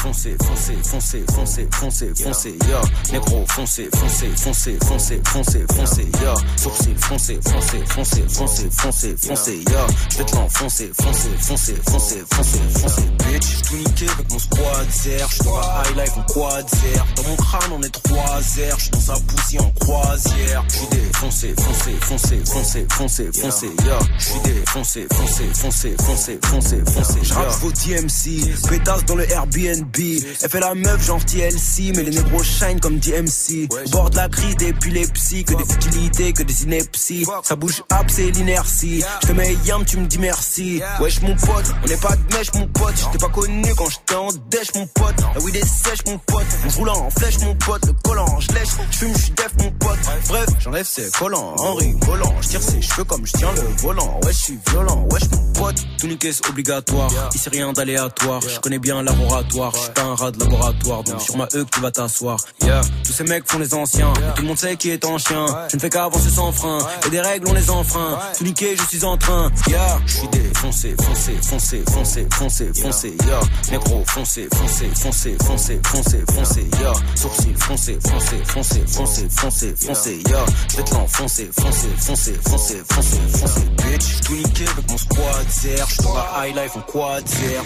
[0.00, 3.12] foncé, foncé, foncé, foncé, foncé, foncé, yo.
[3.12, 6.34] Négro, foncé, foncé, foncé, foncé, foncé, foncé, yo.
[6.56, 9.78] Sourcil, foncé, foncé, foncé, foncé, foncé, foncé, yo.
[10.10, 13.62] J'vais te l'enfoncer, foncé, foncé, foncé, foncé, foncé, bitch.
[13.68, 15.28] Tout niqué avec mon squad zer.
[15.28, 17.06] J'suis dans la high life en quad zer.
[17.16, 18.78] Dans mon crâne on est trois airs.
[18.78, 20.64] J'suis dans sa poussière en croisière.
[20.68, 23.98] J'suis défoncé, foncé, foncé, foncé, foncé, foncé, yo.
[24.18, 29.89] J'suis défoncé, foncé, foncé, foncé, foncé, foncé, J'rappe vos DMC, pétasse dans le Airbnb.
[29.98, 33.68] Elle fait la meuf genre TLC, mais les négros shine comme DMC.
[33.90, 37.26] Bord de la crise d'épilepsie, que des futilités, que des inepties.
[37.42, 39.02] Ça bouge up, c'est l'inertie.
[39.22, 40.80] Je te mets yam, tu me dis merci.
[41.00, 42.94] Wesh mon pote, on n'est pas de mèche mon pote.
[42.96, 45.14] J'étais pas connu quand j'étais en dèche mon pote.
[45.34, 46.46] La weed est sèche mon pote.
[46.66, 47.86] On roule en flèche mon pote.
[47.86, 48.68] Le collant, je lèche.
[48.90, 49.98] Je fume, je def mon pote.
[50.28, 52.34] Bref, j'enlève ses collants en rigolant.
[52.40, 54.20] Je tire ses cheveux comme je tiens le volant.
[54.24, 55.06] Wesh, je suis violent.
[55.10, 55.76] Wesh mon pote.
[55.98, 57.10] Tout niquer c'est obligatoire.
[57.34, 58.40] Ici rien d'aléatoire.
[58.40, 59.72] Je connais bien laboratoire.
[59.86, 61.02] Je pas un rat de laboratoire.
[61.04, 62.38] Donc sur ma E que tu vas t'asseoir.
[62.62, 62.80] Yeah.
[63.04, 64.12] Tous ces mecs font les anciens.
[64.34, 65.46] Tout le monde sait qui est en chien.
[65.70, 66.78] Je ne fais qu'avancer sans frein.
[67.06, 68.18] Et des règles on les enfreint.
[68.36, 69.50] Tout niquer, je suis en train.
[69.68, 70.00] Yeah.
[70.06, 73.16] Je suis défoncé, foncé, foncé, foncé, foncé, foncé.
[73.26, 73.40] Yeah.
[73.70, 76.66] Négro, foncé, foncé, foncé, foncé, foncé, foncé.
[76.80, 76.92] Yeah.
[77.14, 80.22] Sourcil, foncé, foncé, foncé, foncé, foncé, foncé.
[80.26, 80.44] Yeah.
[80.68, 83.60] Je te l'enfoncer, foncé, foncé, foncé, foncé, foncé.
[83.78, 85.46] Bitch, tout niqué avec mon squad.
[85.48, 87.24] Je suis dans la high life en quad.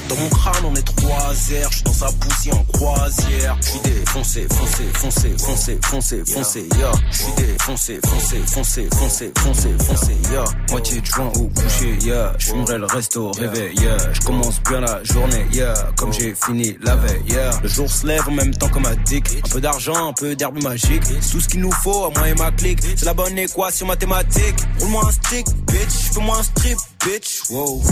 [0.08, 1.70] Dans mon crâne on est trois airs.
[1.70, 3.56] Je suis dans poussière en croisière.
[3.60, 6.68] Je suis défoncé, foncé, foncé, foncé, foncé, foncé.
[6.76, 6.92] Yeah.
[7.10, 10.16] Je suis défoncé, foncé, foncé, foncé, foncé, foncé.
[10.30, 10.44] Yeah.
[10.70, 11.98] Moitié de joint au coucher.
[12.00, 12.32] Yeah.
[12.38, 13.74] Je fumerai le resto réveil.
[13.78, 13.96] Yeah.
[14.12, 15.46] Je commence bien la journée.
[15.52, 15.74] Yeah.
[15.96, 17.22] Comme j'ai fini la veille.
[17.26, 17.50] Yeah.
[17.62, 19.26] Le jour se lève en même temps comme un dick.
[19.44, 21.02] Un peu d'argent, un peu d'herbe magique.
[21.30, 22.80] Tout ce qu'il nous faut à moi et ma clique.
[22.96, 24.56] C'est la bonne équation mathématique.
[24.80, 26.12] Roule-moi un stick, bitch.
[26.14, 27.42] Fais-moi un strip, bitch.
[27.50, 27.82] Wow.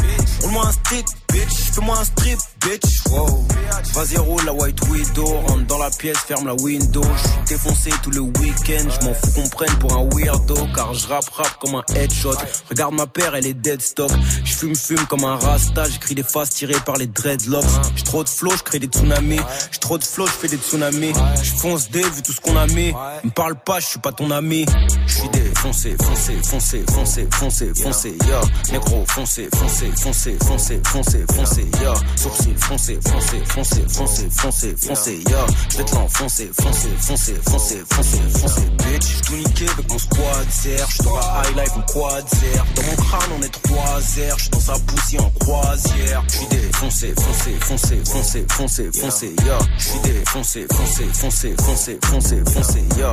[0.43, 1.73] Roule-moi un stick, bitch.
[1.75, 3.05] Fais-moi un strip, bitch.
[3.11, 3.47] Wow.
[3.95, 5.27] Vas-y, roule la white widow.
[5.47, 7.03] Rentre dans la pièce, ferme la window.
[7.17, 8.89] J'suis défoncé tout le week-end.
[9.01, 10.55] J'm'en fous qu'on prenne pour un weirdo.
[10.75, 11.25] Car je rap
[11.61, 12.37] comme un headshot.
[12.71, 14.11] Regarde ma paire, elle est dead stock.
[14.45, 15.89] J'fume fume comme un rasta.
[15.89, 17.65] J'écris des faces tirées par les dreadlocks.
[17.97, 19.41] J'ai trop de flow, j'crée des tsunamis.
[19.73, 21.13] J'ai trop de flow, j'fais des tsunamis.
[21.43, 22.93] J'fonce des vu tout ce qu'on a mis.
[23.25, 24.65] Me parle pas, j'suis pas ton ami.
[25.07, 28.41] J'suis défoncé, foncé, foncé, foncé, foncé, foncé, yeah.
[28.73, 31.95] Négro, foncé, foncé, foncé, foncé, foncé, foncé, yeah.
[32.17, 35.47] Sourcil, foncé, foncé, foncé, foncé, foncé, foncé, yeah.
[35.71, 39.03] J'vais te l'enfoncer, foncé, foncé, foncé, foncé, foncé, bitch.
[39.03, 40.87] J'suis tout niqué avec mon squad zer.
[40.89, 42.65] J'suis dans la high life en quad zer.
[42.75, 44.39] Dans mon crâne on est trois airs.
[44.39, 46.23] J'suis dans sa poussière en croisière.
[46.29, 49.59] J'suis défoncé, foncé, foncé, foncé, foncé, foncé, yeah.
[49.79, 53.13] J'suis défoncé, foncé, foncé, foncé, foncé, foncé, yeah.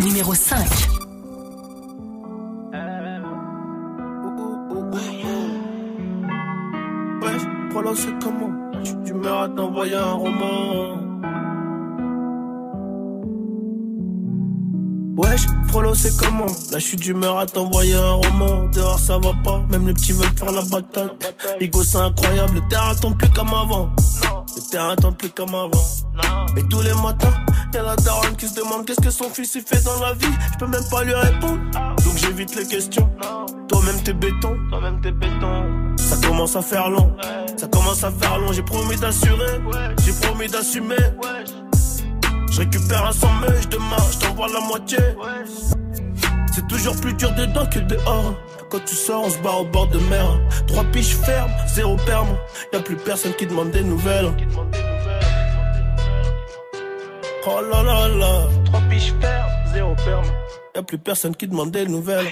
[0.00, 0.58] Numéro 5.
[7.20, 7.42] Wesh,
[7.72, 8.52] voilà c'est comment.
[8.84, 11.08] Tu, tu meurs à t'envoyer un roman.
[15.16, 16.46] Wesh, Frollo c'est comment?
[16.70, 18.68] Là suis d'humeur à t'envoyer un roman.
[18.72, 21.10] Dehors ça va pas, même les petits veulent faire la bataille
[21.58, 23.90] Ligo c'est incroyable, le terrain tombe plus comme avant
[24.68, 25.70] Le terrain tombe plus comme avant.
[26.54, 27.32] Et tous les matins,
[27.72, 30.26] y'a la daronne qui se demande Qu'est-ce que son fils il fait dans la vie.
[30.52, 31.58] Je peux même pas lui répondre.
[32.04, 33.08] Donc j'évite les questions.
[33.66, 34.58] Toi-même t'es béton.
[34.68, 35.96] Toi-même t'es béton.
[35.96, 37.16] Ça commence à faire long.
[37.56, 38.52] Ça commence à faire long.
[38.52, 39.58] J'ai promis d'assurer.
[40.04, 40.96] J'ai promis d'assumer.
[42.50, 44.98] Je récupère un sans mèche demain, je t'envoie la moitié.
[46.52, 48.34] C'est toujours plus dur dedans que dehors.
[48.70, 50.40] Quand tu sors, on se barre au bord de mer.
[50.66, 52.36] Trois piches fermes, zéro perme.
[52.72, 54.30] Y'a plus personne qui demande des nouvelles.
[57.46, 58.48] Oh là là là.
[58.66, 60.26] Trois piches fermes, zéro perme.
[60.76, 62.26] Y'a plus personne qui demande des nouvelles.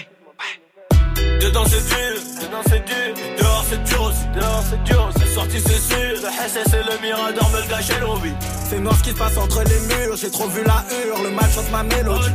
[1.41, 3.15] Dedans c'est dur, dedans c'est dur.
[3.39, 5.11] Dehors c'est dur aussi, dehors c'est dur.
[5.17, 6.23] C'est sorti c'est sûr.
[6.23, 8.33] Le SS et le Mirador me le l'envie.
[8.69, 11.31] C'est noir ce qui se passe entre les murs, j'ai trop vu la hurle, le
[11.31, 12.31] mal chante ma mélodie.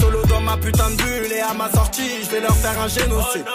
[0.00, 2.88] Solo dans ma putain de bulle et à ma sortie, je vais leur faire un
[2.88, 3.46] génocide.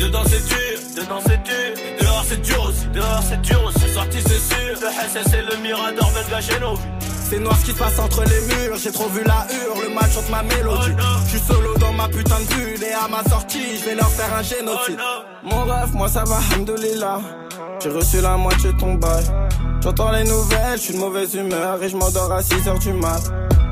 [0.00, 1.72] Dedans c'est dur, dedans c'est dur.
[1.78, 3.78] Et dehors c'est dur aussi, dehors c'est dur aussi.
[3.80, 4.74] C'est sorti c'est sûr.
[4.82, 6.82] Le SS et le Mirador me le gâchaient l'envie.
[7.28, 9.94] C'est noir ce qui se passe entre les murs, j'ai trop vu la hurle, le
[9.94, 10.96] mal chante ma mélodie.
[11.24, 14.10] Je suis solo dans ma putain de bulle et à ma sortie, je vais leur
[14.10, 14.98] faire un génocide.
[15.44, 17.20] Mon rêve, moi ça va, hamdoulilah.
[17.80, 19.24] J'ai reçu la moitié de ton bail.
[19.82, 23.22] J'entends les nouvelles, je suis de mauvaise humeur et je m'endors à 6h du mat.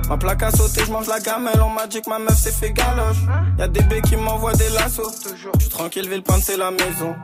[0.09, 2.53] Ma plaque a sauté, je mange la gamelle, on m'a dit que ma meuf s'est
[2.53, 3.17] fait galoche.
[3.59, 5.11] Y'a des baies qui m'envoient des lassos.
[5.25, 7.15] Je suis tranquille, Villepinte c'est la maison.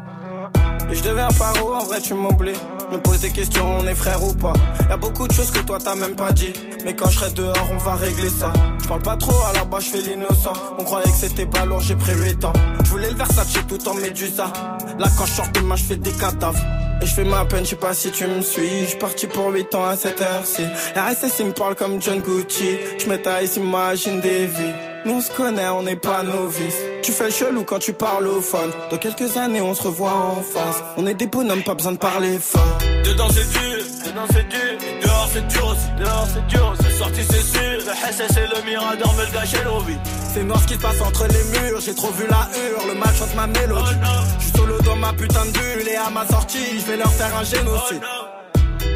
[0.90, 2.58] Et je deviens paro, en vrai tu m'oublies.
[2.90, 4.54] Me pose des questions, on est frère ou pas.
[4.88, 6.52] Y'a beaucoup de choses que toi t'as même pas dit.
[6.84, 8.52] Mais quand je serai dehors, on va régler ça.
[8.82, 10.52] Je parle pas trop, à la bas je fais l'innocent.
[10.78, 12.52] On croyait que c'était pas lourd, j'ai pris 8 ans.
[12.82, 14.52] Je voulais le Versace tout en médusa.
[14.98, 16.58] Là quand je sors de main, je fais des cadavres.
[17.02, 18.86] Et je fais ma peine, je sais pas si tu me suis.
[18.86, 20.62] Je parti pour 8 ans à cette heure-ci.
[20.94, 22.76] RSS il me parle comme John Gucci.
[22.98, 24.74] Je me taille, s'imagine des vies.
[25.06, 26.76] Nous on se connaît, on n'est pas novices.
[27.02, 28.70] Tu fais chelou quand tu parles au phone.
[28.90, 30.82] Dans quelques années, on se revoit en face.
[30.98, 32.78] On est des bonhommes, pas besoin de parler fort.
[33.04, 34.99] Dedans c'est dur, dedans c'est dur.
[35.32, 37.78] C'est dur aussi, dehors c'est dur, c'est sorti c'est sûr.
[37.86, 39.96] Le SS et le Mirador me le gâchaient nos vies.
[40.34, 42.94] C'est noir ce qui se passe entre les murs, j'ai trop vu la hurle, le
[42.98, 43.94] mal chante ma mélodie.
[44.38, 47.12] Je suis solo dans ma putain de bulle et à ma sortie, je vais leur
[47.12, 48.02] faire un génocide.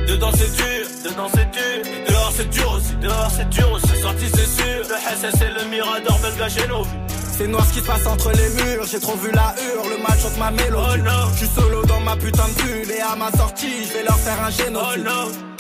[0.09, 4.03] Dedans c'est dur, dedans c'est dur, dehors c'est dur aussi, dehors c'est dur aussi.
[4.03, 6.99] Sorti c'est sûr, le SS et le Mirador le gâchaient nos vies.
[7.39, 10.03] C'est noir ce qui se passe entre les murs, j'ai trop vu la hurle, le
[10.03, 11.03] mal chante ma mélodie.
[11.35, 14.19] Je suis solo dans ma putain de bulle et à ma sortie, je vais leur
[14.19, 15.54] faire un génocide.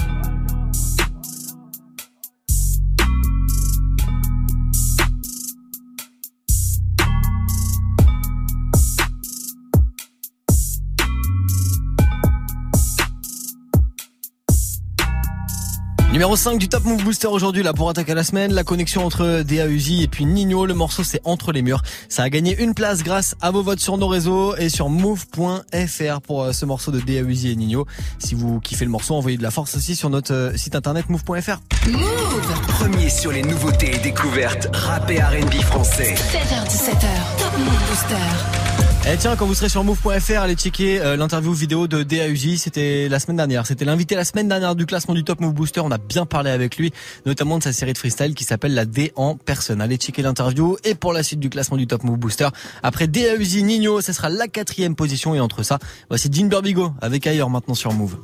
[16.14, 19.42] Numéro 5 du Top Move Booster aujourd'hui là pour attaquer la semaine, la connexion entre
[19.42, 21.82] DA Uzi et puis Nino, le morceau c'est Entre les murs.
[22.08, 26.20] Ça a gagné une place grâce à vos votes sur nos réseaux et sur move.fr
[26.20, 27.88] pour euh, ce morceau de DA Uzi et Nino.
[28.20, 31.08] Si vous kiffez le morceau, envoyez de la force aussi sur notre euh, site internet
[31.08, 31.58] move.fr.
[31.90, 36.14] Move Premier sur les nouveautés et découvertes rap et R&B français.
[36.14, 37.08] 16h17h,
[37.40, 38.93] Top Move Booster.
[39.06, 42.56] Eh tiens, quand vous serez sur move.fr, allez checker euh, l'interview vidéo de DA Uzi,
[42.56, 43.66] c'était la semaine dernière.
[43.66, 45.80] C'était l'invité la semaine dernière du classement du Top Move Booster.
[45.80, 46.90] On a bien parlé avec lui,
[47.26, 49.82] notamment de sa série de freestyle qui s'appelle la D en personne.
[49.82, 52.48] Allez checker l'interview et pour la suite du classement du Top Move Booster.
[52.82, 55.78] Après DA Uzi, Nino, ce sera la quatrième position et entre ça,
[56.08, 58.16] voici Jean Burbigo avec ailleurs maintenant sur Move.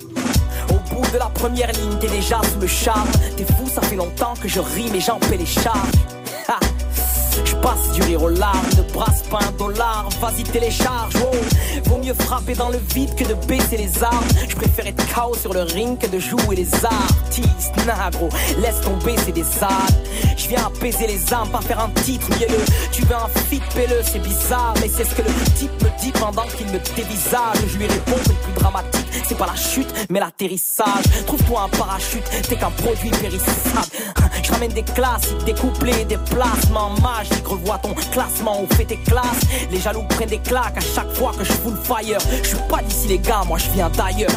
[0.71, 3.09] Au bout de la première ligne, t'es déjà sous le charme.
[3.37, 6.20] T'es fou, ça fait longtemps que je rime et j'en paie les charges.
[7.45, 11.37] Je passe du rire aux larmes, ne brasse pas un dollar, vas-y télécharge, oh.
[11.85, 14.25] Vaut mieux frapper dans le vide que de baisser les armes.
[14.49, 17.75] Je préfère être KO sur le ring que de jouer les artistes.
[17.87, 18.29] Nah gros,
[18.59, 19.71] laisse tomber, c'est des salles.
[20.37, 22.65] Je viens apaiser les âmes, pas faire un titre mielleux.
[22.93, 26.13] Tu veux un fit pelleux, c'est bizarre, mais c'est ce que le type me dit
[26.13, 27.57] pendant qu'il me dévisage.
[27.67, 31.05] Je lui réponds que le plus dramatique, c'est pas la chute, mais l'atterrissage.
[31.27, 33.89] Trouve-toi un parachute, t'es qu'un produit périssable.
[34.43, 36.91] Je ramène des classiques, des couplets, des placements
[37.31, 37.47] magiques.
[37.47, 39.41] Revois ton classement, on fait tes classes.
[39.71, 42.19] Les jaloux prennent des claques à chaque fois que je full fire.
[42.43, 44.31] Je suis pas d'ici les gars, moi je viens d'ailleurs.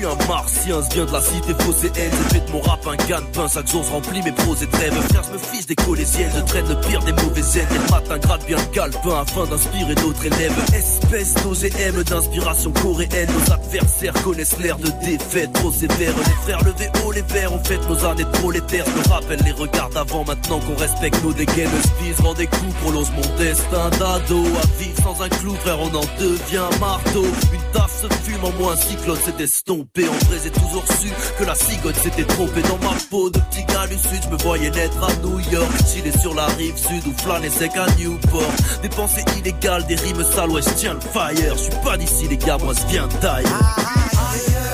[0.00, 2.86] Suis un martien, ce vient de la cité fausse et haine J'ai fait mon rap
[2.86, 4.94] un gagne-pain, chaque jour je remplis mes pros et trêves.
[5.08, 7.90] Frère, je me fiche des collégiennes, je traîne le pire des mauvaises aides Et le
[7.90, 10.52] matin gratte bien le calepin afin d'inspirer d'autres élèves.
[10.74, 13.28] Espèce d'OGM d'inspiration coréenne.
[13.32, 16.14] Nos adversaires connaissent l'air de défaite trop sévère.
[16.16, 18.84] Les frères levez haut les verres, on fête nos années de prolétaires.
[18.86, 21.68] Je me rappelle les regards d'avant, maintenant qu'on respecte nos dégaines.
[22.16, 24.38] Je rends des coups, prolonge mon destin d'ado.
[24.38, 27.26] À vivre sans un clou, frère, on en devient marteau
[27.72, 30.08] tasse se fume en moins, un cyclone s'est estompé.
[30.08, 31.08] En vrai, j'ai toujours su
[31.38, 32.62] que la cigogne s'était trompée.
[32.62, 35.70] Dans ma peau de petit gars du sud, je me voyais naître à New York.
[35.86, 38.52] Chiller sur la rive sud ou flâner sec à Newport.
[38.82, 41.56] Des pensées illégales, des rimes sales, ouais, tiens le fire.
[41.56, 44.69] Je suis pas d'ici les gars, moi je viens d'ailleurs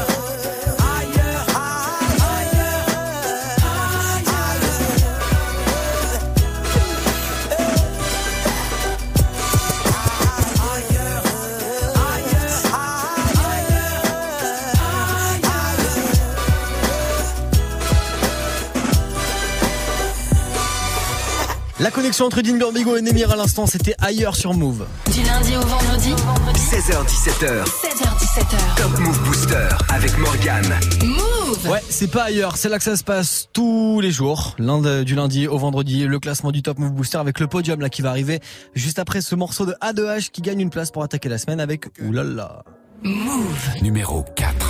[21.96, 24.84] connexion entre Dean Burbigo et Nemir à l'instant, c'était ailleurs sur Move.
[25.14, 26.10] Du lundi au vendredi,
[26.54, 28.76] 16h17h, 16h17h.
[28.76, 30.62] Top Move Booster avec Morgan.
[31.02, 35.06] Move Ouais, c'est pas ailleurs, c'est là que ça se passe tous les jours, lundi,
[35.06, 38.02] du lundi au vendredi, le classement du Top Move Booster avec le podium là qui
[38.02, 38.40] va arriver
[38.74, 41.86] juste après ce morceau de A2H qui gagne une place pour attaquer la semaine avec
[42.06, 42.62] oulala.
[43.02, 43.82] Move.
[43.82, 44.65] Numéro 4.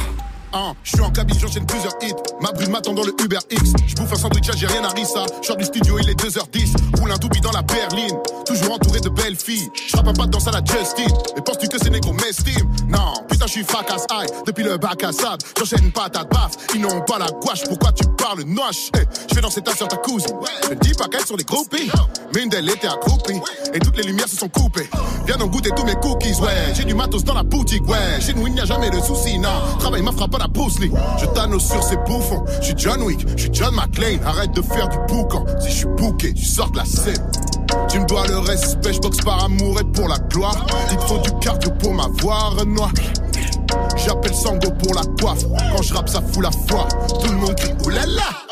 [0.85, 2.15] Je suis en cabine, j'enchaîne plusieurs hits.
[2.41, 3.73] Ma brune m'attend dans le Uber X.
[3.87, 5.25] Je bouffe un sandwich, j'ai rien à rissa.
[5.43, 6.75] Je du studio, il est 2h10.
[6.99, 8.17] Roule un doubi dans la berline.
[8.47, 9.69] Toujours entouré de belles filles.
[9.89, 11.13] Je rappe un pas de danse à la Justin.
[11.37, 14.29] Et penses-tu que ces négros m'estiment Non, putain, je suis fracasse aïe.
[14.47, 16.53] Depuis le bac à sable, j'enchaîne pas ta baffe.
[16.75, 18.91] Ils n'ont pas la gouache, pourquoi tu parles noche?
[18.95, 20.37] Hey, Je fais danser ta soeur, ta cousine.
[20.71, 21.91] Ne dis pas qu'elles sont des groupies.
[22.35, 23.41] Mais une d'elles était accroupie.
[23.75, 24.89] Et toutes les lumières se sont coupées.
[25.27, 26.75] Viens donc goûter tous mes cookies, ouais.
[26.75, 28.21] J'ai du matos dans la boutique, ouais.
[28.21, 29.51] Chez nous, il n'y a jamais de soucis, non.
[29.79, 30.39] Travail ma frappe à
[31.18, 32.44] Je t'annonce sur ces bouffons.
[32.61, 34.20] Je suis John Wick, je suis John McClane.
[34.24, 35.44] Arrête de faire du boucan.
[35.61, 37.30] Si je suis bouqué, tu sors de la scène.
[37.88, 40.66] Tu me dois le respect, je boxe par amour et pour la gloire.
[40.92, 42.90] Il faut du cardio pour m'avoir, Renoir.
[43.97, 45.44] J'appelle Sango pour la coiffe.
[45.74, 46.86] Quand je rappe, ça fout la foi.
[47.20, 48.45] Tout le monde oula, oulala.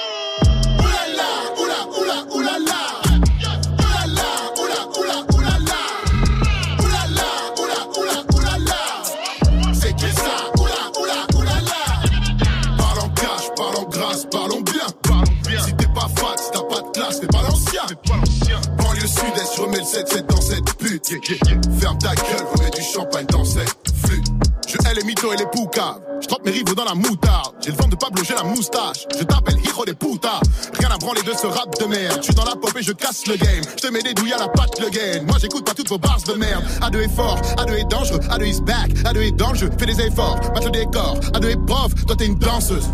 [21.81, 23.69] Ferme ta gueule, remets du champagne dans cette
[24.05, 24.27] flûte.
[24.67, 26.01] Je hais les mythos et les poucaves.
[26.21, 27.55] Je trempe mes rivaux dans la moutarde.
[27.61, 29.07] J'ai le vent de Pablo, j'ai la moustache.
[29.17, 30.41] Je t'appelle hijo des putas.
[30.79, 32.17] Rien à branler de ce rap de merde.
[32.19, 33.63] Je suis dans la pop et je casse le game.
[33.77, 35.27] Je te mets des douilles à la patte le game.
[35.27, 36.65] Moi j'écoute pas toutes vos bars de merde.
[36.81, 39.71] A2 est fort, A2 est dangereux, A2 is back, A2 est dans le jeu.
[39.79, 41.21] Fais des efforts, match le décor.
[41.35, 42.89] A2 est prof, toi t'es une danseuse.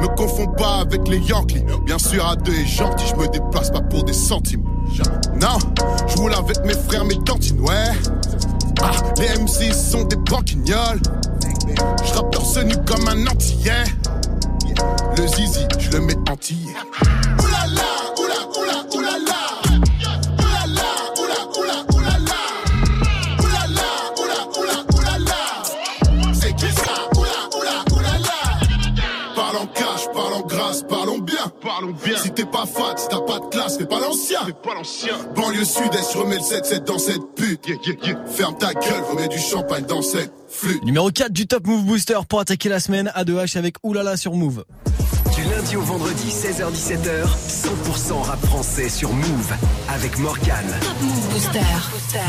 [0.00, 1.64] Me confonds pas avec les Yankees.
[1.84, 4.62] Bien sûr, A2 est gentil, je me déplace pas pour des centimes.
[5.40, 5.58] Non,
[6.08, 7.90] je roule avec mes frères, mes cantines, ouais.
[8.82, 11.00] Ah, les MC sont des banquignoles.
[12.04, 13.84] Je rappe torse nu comme un antillais.
[15.16, 16.56] Le zizi, je le mets entier.
[17.38, 17.82] Oulala,
[18.18, 18.84] oula, oula.
[18.94, 19.33] Oulala,
[32.34, 34.44] t'es pas fat, si t'as pas de classe, fais pas l'ancien.
[34.44, 35.14] Fais pas l'ancien.
[35.34, 37.66] Banlieue sud-est, je remets le 7-7 dans cette pute.
[38.26, 40.82] Ferme ta gueule, remets du champagne dans cette flûte.
[40.84, 44.64] Numéro 4 du Top Move Booster pour attaquer la semaine A2H avec Oulala sur Move.
[45.44, 49.52] Du lundi au vendredi, 16h-17h, 100% rap français sur Move
[49.90, 50.64] avec Morgan.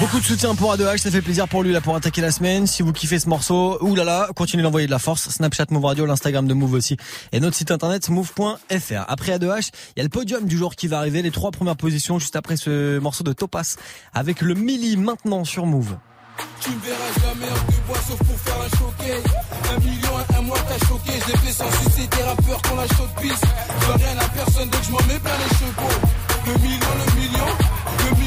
[0.02, 2.68] Beaucoup de soutien pour A2H, ça fait plaisir pour lui là pour attaquer la semaine.
[2.68, 5.30] Si vous kiffez ce morceau, oulala, continuez d'envoyer de la force.
[5.30, 6.98] Snapchat Move Radio, l'Instagram de Move aussi.
[7.32, 9.06] Et notre site internet move.fr.
[9.08, 11.22] Après A2H, il y a le podium du jour qui va arriver.
[11.22, 13.78] Les trois premières positions juste après ce morceau de Topaz
[14.14, 15.96] avec le Milli maintenant sur Move.
[16.62, 19.14] Tu me verras jamais en deux bois sauf pour faire un choqué
[19.74, 21.12] Un million un mois t'as choqué.
[21.26, 23.42] Je l'ai fait sans sucer tes rappeurs qu'on la chaude pisse
[23.82, 26.00] Je rien à personne donc je m'en mets plein les chevaux.
[26.48, 27.50] Le million Le million,
[28.04, 28.25] le million,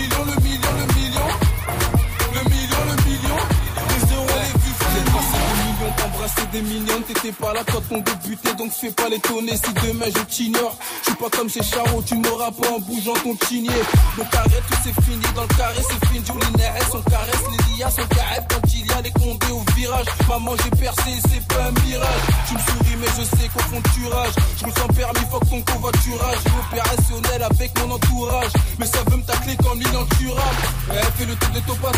[6.29, 10.07] t'embrasser des mignonnes T'étais pas là quand on débutait donc fais pas l'étonner Si demain
[10.15, 13.71] je t'ignore Je suis pas comme ces charros Tu m'auras pas en bougeant ton chigné
[14.17, 17.79] Donc arrête tout c'est fini dans le carré C'est fini, les nerfs on caresse Les
[17.79, 20.07] lias sont carrés quand il y a les condés au virage.
[20.29, 22.23] Maman j'ai percé c'est pas un mirage.
[22.49, 24.35] Tu me souris mais je sais qu'au fond tu rages.
[24.61, 26.39] Je me sens permis faut que ton covoiturage
[26.71, 28.53] Opérationnel avec mon entourage.
[28.79, 31.93] Mais ça veut me tacler comme l'inenturable Ouais fais le tour de topaz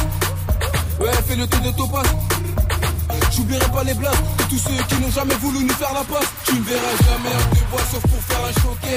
[1.01, 2.07] Ouais fais le tour de topaz
[3.33, 6.29] J'oublierai pas les blagues de tous ceux qui n'ont jamais voulu nous faire la passe.
[6.47, 8.97] Tu ne verras jamais un deux bois sauf pour faire un choqué.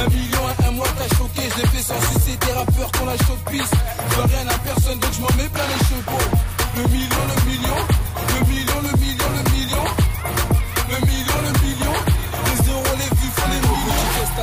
[0.00, 1.42] Un million et un mois t'as choqué.
[1.50, 3.70] Je l'ai fait sans sucer des rappeurs qu'on la chaude pisse.
[4.10, 6.26] Je rien à personne donc je m'en mets plein les chevaux.
[6.76, 7.80] Le million, le million,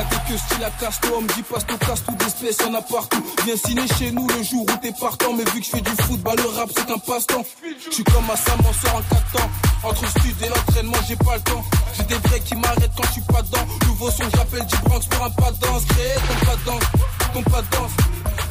[0.02, 1.12] tes queues style à casse-toi.
[1.18, 3.24] On me dit passe ton casse tout d'espèces, y'en a partout.
[3.46, 5.34] Viens signer chez nous le jour où t'es partant.
[5.34, 7.46] Mais vu que je fais du foot, bah le rap c'est un passe-temps.
[7.86, 9.50] Je suis comme à Sam, sort en 4 temps.
[9.84, 11.64] Entre stud et l'entraînement, j'ai pas le temps.
[11.98, 13.66] J'ai des vrais qui m'arrêtent quand je suis pas dedans.
[13.88, 15.86] Nouveau son, j'appelle du Bronx pour un pas de danse.
[15.86, 16.84] Crée ton pas de danse,
[17.34, 17.92] ton pas de danse.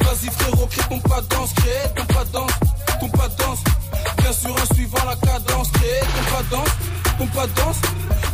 [0.01, 1.53] Vas-y frérot, crée ton pas de danse.
[1.53, 2.51] Crée ton pas de danse,
[2.99, 3.59] ton pas de danse.
[4.17, 5.71] Bien sûr, en suivant la cadence.
[5.71, 6.69] Crée ton pas de danse,
[7.17, 7.77] ton pas de danse.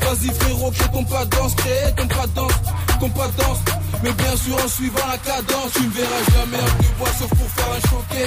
[0.01, 1.55] Vas-y frérot, crée ton pas de danse.
[1.55, 2.51] Crée ton pas de danse,
[2.99, 3.29] ton pas.
[4.03, 5.71] Mais bien sûr, en suivant la cadence.
[5.73, 8.25] Tu me verras jamais en deux bois sauf pour faire un choqué.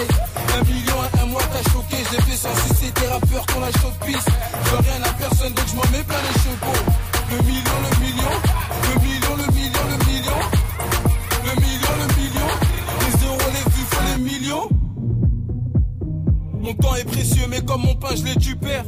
[0.58, 1.96] Un million un mois t'as choqué.
[2.10, 4.26] J'ai fait sans sucer tes rappeurs qu'on la pisse.
[4.64, 6.82] Je rien à personne donc je m'en mets plein les chevaux.
[7.30, 8.32] Le million, le million,
[8.88, 10.40] le million, le million, le million.
[11.44, 12.48] Le million, le million.
[13.00, 14.68] Les euros, les vues, faut les millions.
[16.60, 18.84] Mon temps est précieux, mais comme mon pain, je l'ai du père.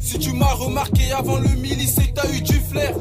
[0.00, 2.94] Si tu m'as remarqué avant le milli, c'est t'as eu du flair.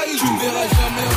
[0.00, 0.18] Eu.
[0.18, 1.13] Tu me verras jamais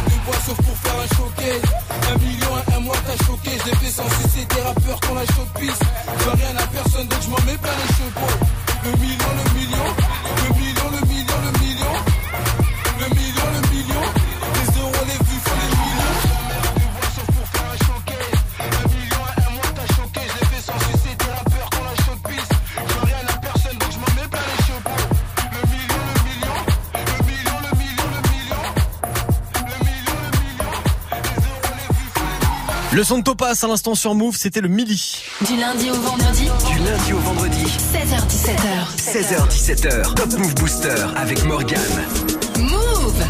[33.08, 35.24] son de Topaz à l'instant sur Move, c'était le Milli.
[35.48, 38.98] Du lundi au vendredi, Du lundi au vendredi, 16h17h.
[38.98, 41.80] 16h-17h, Top Move Booster avec Morgan.
[42.60, 43.24] Move.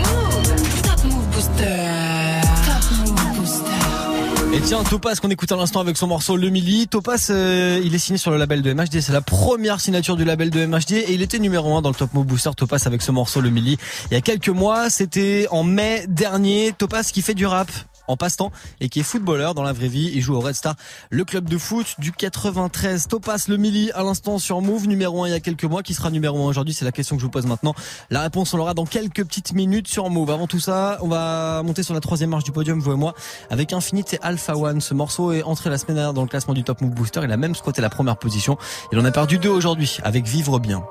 [0.82, 2.41] Top Move Booster.
[2.65, 4.55] Top Move Booster.
[4.55, 6.88] Et tiens, Topaz qu'on écoute à l'instant avec son morceau Le Milli.
[6.88, 8.99] Topaz, euh, il est signé sur le label de MHD.
[8.99, 11.95] C'est la première signature du label de MHD et il était numéro 1 dans le
[11.95, 13.78] Top Move Booster Topaz avec ce morceau Le Milli.
[14.09, 16.73] Il y a quelques mois, c'était en mai dernier.
[16.75, 17.69] Topaz qui fait du rap?
[18.08, 18.51] En passe-temps
[18.82, 20.12] et qui est footballeur dans la vraie vie.
[20.14, 20.76] Il joue au Red Star,
[21.10, 23.08] le club de foot du 93.
[23.08, 25.84] Topas le Mili à l'instant sur Move, numéro 1 il y a quelques mois.
[25.84, 27.76] Qui sera numéro 1 aujourd'hui C'est la question que je vous pose maintenant.
[28.10, 30.30] La réponse on l'aura dans quelques petites minutes sur Move.
[30.32, 33.14] Avant tout ça, on va monter sur la troisième marche du podium, vous et moi,
[33.49, 34.82] avec Infinite et Alpha One.
[34.82, 37.22] Ce morceau est entré la semaine dernière dans le classement du Top Move Booster.
[37.24, 38.58] Il a même squatté la première position.
[38.91, 40.84] Il en a perdu deux aujourd'hui avec Vivre Bien.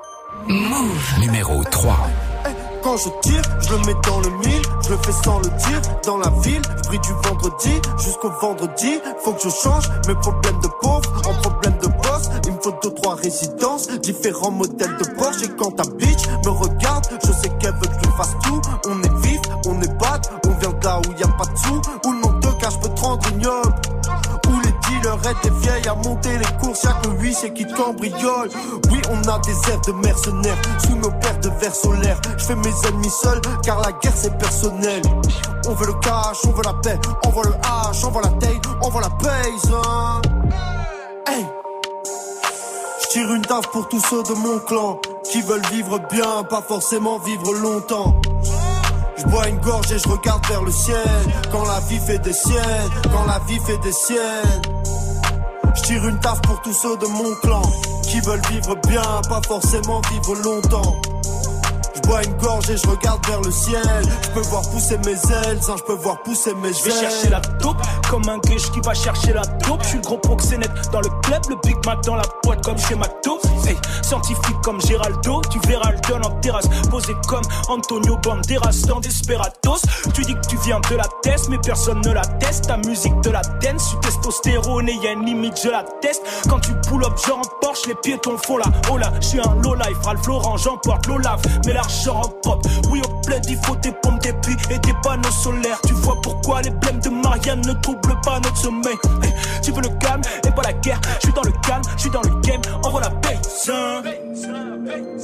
[0.47, 2.09] Move numéro 3.
[2.87, 5.81] Quand je tire, je le mets dans le mille, je le fais sans le dire,
[6.05, 10.69] dans la ville, je du vendredi jusqu'au vendredi, faut que je change mes problèmes de
[10.79, 15.43] pauvre en problèmes de boss, il me faut deux trois résidences, différents modèles de Porsche
[15.43, 19.03] et quand ta bitch me regarde, je sais qu'elle veut que je fasse tout, on
[19.03, 21.81] est vif, on est bad, on vient de là où y a pas de sous,
[22.05, 23.75] où le manque de cash peut te rendre ignoble,
[25.25, 28.49] aident des vieilles à monter les courses, y'a que c'est qui cambriole,
[28.89, 32.55] oui on a des airs de mercenaires, sous nos paires de verres solaires, je fais
[32.55, 35.01] mes ennemis seuls, car la guerre c'est personnel.
[35.67, 38.29] On veut le cash, on veut la paix, on veut le hache, on veut la
[38.29, 39.71] taille, on veut la paise.
[39.73, 40.21] Hein.
[41.27, 41.45] Hey.
[43.01, 44.99] Je tire une taf pour tous ceux de mon clan
[45.29, 48.15] qui veulent vivre bien, pas forcément vivre longtemps.
[49.17, 50.97] Je bois une gorge et je regarde vers le ciel.
[51.51, 54.61] Quand la vie fait des siennes, quand la vie fait des siennes.
[55.77, 57.61] Je tire une taf pour tous ceux de mon clan
[58.03, 60.95] qui veulent vivre bien, pas forcément vivre longtemps.
[62.07, 63.81] Je bois une gorge et je regarde vers le ciel.
[64.23, 66.73] Je peux voir pousser mes ailes, je peux voir pousser mes ailes.
[66.73, 67.75] Je vais chercher la taupe
[68.09, 69.83] comme un gueche qui va chercher la taupe.
[69.83, 72.77] Je suis le gros proxénète dans le club, le Big Mac dans la boîte comme
[72.77, 73.39] chez McDo.
[73.67, 76.69] Hey, scientifique comme Géraldo, tu verras le don en terrasse.
[76.89, 79.81] Posé comme Antonio Banderas dans Desperados.
[80.13, 82.67] Tu dis que tu viens de la test, mais personne ne la teste.
[82.67, 86.23] Ta musique de la dance, tu testostérone et y a une limite, je la teste.
[86.49, 89.11] Quand tu pull up, genre en Porsche, les piétons font la oh là.
[89.19, 91.41] Je suis un low life, Ralph Laurent, j'emporte l'Olaf.
[91.65, 94.93] Mais l'argent en propre, oui au plaid, il faut des pompes, des puits et des
[95.03, 95.79] panneaux solaires.
[95.85, 98.97] Tu vois pourquoi les blèmes de Marianne ne troublent pas notre sommeil.
[99.63, 101.01] Tu veux le calme et pas la guerre.
[101.19, 103.37] Je suis dans le calme, je suis dans le game, envoie la paix.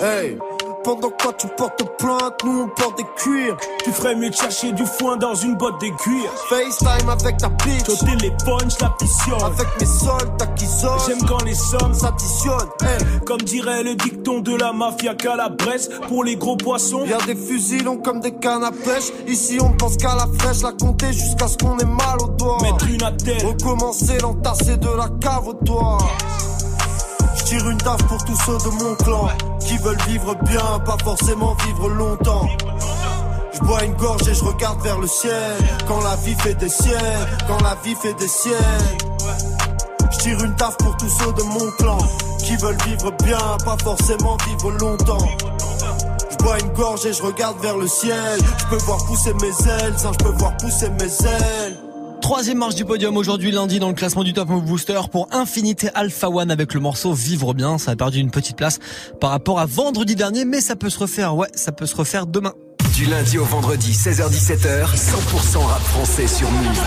[0.01, 0.37] Hey,
[0.83, 3.57] pendant quoi tu portes plainte, nous on porte des cuirs.
[3.83, 6.27] Tu ferais mieux de chercher du foin dans une botte d'aiguille.
[6.49, 7.89] FaceTime avec ta bitch.
[7.89, 9.43] Au téléphone, je l'additionne.
[9.43, 10.63] Avec mes soldats qui.
[11.07, 12.69] J'aime quand les sommes s'additionnent.
[12.81, 13.19] Hey.
[13.25, 17.05] Comme dirait le dicton de la mafia qu'à la Bresse, pour les gros poissons.
[17.05, 19.11] Y'a des fusils longs comme des cannes à pêche.
[19.27, 22.57] Ici on pense qu'à la fraîche, la compter jusqu'à ce qu'on ait mal au doigt.
[22.61, 23.45] Mettre une attelle.
[23.45, 25.97] Recommencer l'entasser de la cave au toit.
[27.43, 29.27] Je tire une taf pour tous ceux de mon clan
[29.59, 32.47] qui veulent vivre bien, pas forcément vivre longtemps.
[33.53, 35.57] Je bois une gorge et je regarde vers le ciel.
[35.85, 38.97] Quand la vie fait des siennes, quand la vie fait des siennes.
[40.11, 41.97] Je tire une taf pour tous ceux de mon clan
[42.39, 45.27] qui veulent vivre bien, pas forcément vivre longtemps.
[46.31, 48.39] Je bois une gorge et je regarde vers le ciel.
[48.57, 51.82] Je peux voir pousser mes ailes, sans je peux voir pousser mes ailes.
[52.23, 55.89] Troisième marche du podium aujourd'hui lundi dans le classement du Top Move Booster pour Infinité
[55.93, 57.77] Alpha One avec le morceau Vivre bien.
[57.77, 58.79] Ça a perdu une petite place
[59.19, 61.35] par rapport à vendredi dernier, mais ça peut se refaire.
[61.35, 62.53] Ouais, ça peut se refaire demain.
[62.95, 66.79] Du lundi au vendredi, 16h17h, 100% rap français sur Move.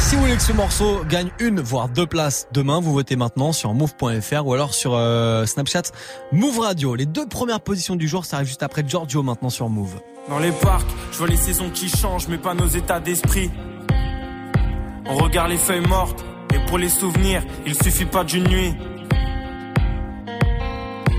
[0.00, 3.52] Si vous voulez que ce morceau gagne une, voire deux places demain, vous votez maintenant
[3.52, 5.92] sur move.fr ou alors sur euh, Snapchat
[6.32, 6.96] Move Radio.
[6.96, 10.00] Les deux premières positions du jour, ça arrive juste après Giorgio maintenant sur Move.
[10.28, 13.52] Dans les parcs, je vois les saisons qui changent, mais pas nos états d'esprit.
[15.08, 18.74] On regarde les feuilles mortes, et pour les souvenirs, il suffit pas d'une nuit.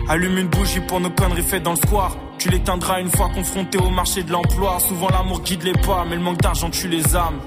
[0.10, 2.16] Allume une bougie pour nos conneries faites dans le square.
[2.38, 4.80] Tu l'éteindras une fois confronté au marché de l'emploi.
[4.80, 7.40] Souvent l'amour guide les pas, mais le manque d'argent tue les âmes.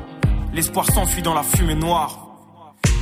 [0.53, 2.30] L'espoir s'enfuit dans la fumée noire.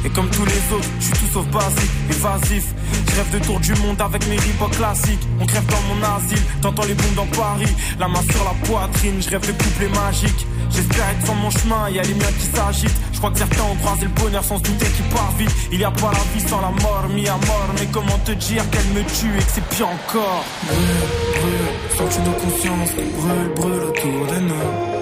[0.04, 2.64] Et comme tous les autres, je suis tout sauf basique, évasif.
[3.08, 5.26] Je rêve de tour du monde avec mes Reebok classiques.
[5.40, 7.74] On crève dans mon asile, t'entends les bombes dans Paris.
[7.98, 10.46] La main sur la poitrine, je rêve de couples magiques.
[10.70, 13.00] J'espère être sur mon chemin, y a les miens qui s'agitent.
[13.12, 15.50] Je crois que certains ont croisé le bonheur sans se douter qu'il part vite.
[15.72, 17.68] Il y a pas la vie sans la mort, mis à mort.
[17.80, 20.44] Mais comment te dire qu'elle me tue et que c'est pire encore?
[20.66, 22.90] Brûle, brûle, sens-tu nos consciences?
[22.90, 24.97] Qui brûlent, brûlent autour de nous Et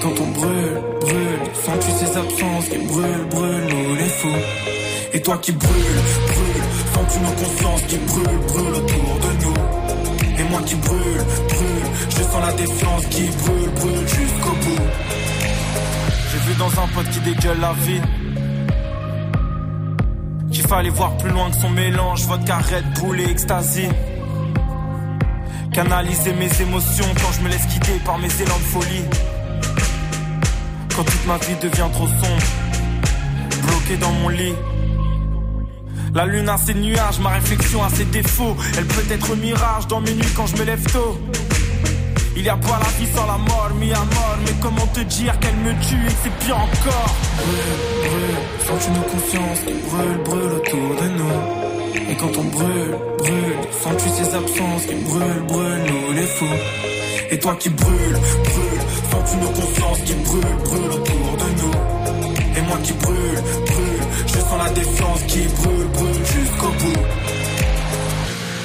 [0.00, 4.42] quand on brûle, brûle, sens-tu ces absences qui brûlent, brûlent nous les fous.
[5.12, 6.62] Et toi qui brûle, brûle,
[6.94, 10.38] sens-tu nos consciences qui brûlent, brûlent autour de nous.
[10.38, 14.84] Et moi qui brûle, brûle, je sens la défiance qui brûle, brûle jusqu'au bout.
[16.32, 18.00] J'ai vu dans un pote qui dégueule la vie.
[20.50, 23.88] Qu'il fallait voir plus loin que son mélange Vodka, Red Bull et ecstasy.
[25.72, 29.04] Canaliser mes émotions quand je me laisse quitter par mes élans de folie
[31.00, 32.42] Quand toute ma vie devient trop sombre
[33.66, 34.54] Bloqué dans mon lit
[36.12, 38.56] la lune a ses nuages, ma réflexion a ses défauts.
[38.76, 41.16] Elle peut être mirage dans mes nuits quand je me lève tôt.
[42.36, 44.36] Il y a pas la vie sans la mort, mis à mort.
[44.44, 47.14] Mais comment te dire qu'elle me tue et c'est pire encore?
[47.36, 52.96] Brûle, brûle, sens-tu nos consciences qui brûlent, brûlent autour de nous Et quand on brûle,
[53.18, 56.99] brûle, sens-tu ces absences qui brûlent, brûlent nous les fous?
[57.30, 62.62] Et toi qui brûles, brûle, sens-tu nos consciences qui brûlent, brûlent autour de nous Et
[62.62, 67.06] moi qui brûle, brûle, je sens la défiance qui brûle, brûle jusqu'au bout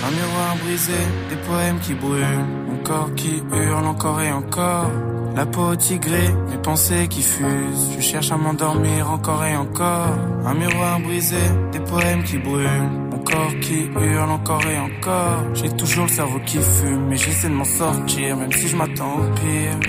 [0.06, 0.94] un miroir brisé,
[1.30, 4.92] des poèmes qui brûlent, mon corps qui hurle encore et encore.
[5.36, 7.90] La peau tigrée, mes pensées qui fusent.
[7.98, 10.16] Je cherche à m'endormir encore et encore.
[10.46, 13.05] Un miroir brisé, des poèmes qui brûlent.
[13.26, 15.44] Corps qui hurle encore et encore.
[15.56, 19.16] J'ai toujours le cerveau qui fume, mais j'essaie de m'en sortir, même si je m'attends
[19.16, 19.80] au pire.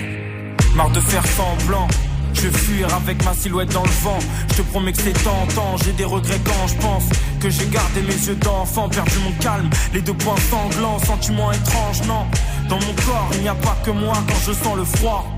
[0.75, 1.87] Marre de faire semblant.
[2.33, 4.19] Je fuir avec ma silhouette dans le vent.
[4.49, 5.77] Je te promets que c'est tentant.
[5.83, 7.03] J'ai des regrets quand je pense
[7.39, 12.01] que j'ai gardé mes yeux d'enfant, perdu mon calme, les deux points sanglants, sentiments étranges,
[12.07, 12.25] non.
[12.69, 15.37] Dans mon corps, il n'y a pas que moi quand je sens le froid.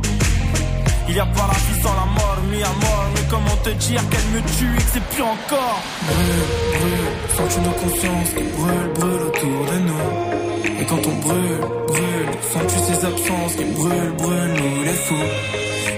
[1.09, 3.05] Il n'y a pas la vie sans la mort, mis à mort.
[3.15, 5.81] Mais comment te dire qu'elle me tue et que c'est pire encore?
[6.05, 6.45] Brûle,
[6.77, 10.79] brûle, sens-tu nos consciences qui brûlent, brûlent autour de nous.
[10.79, 15.29] Et quand on brûle, brûle, sens-tu ces absences qui brûlent, brûlent nous les fous.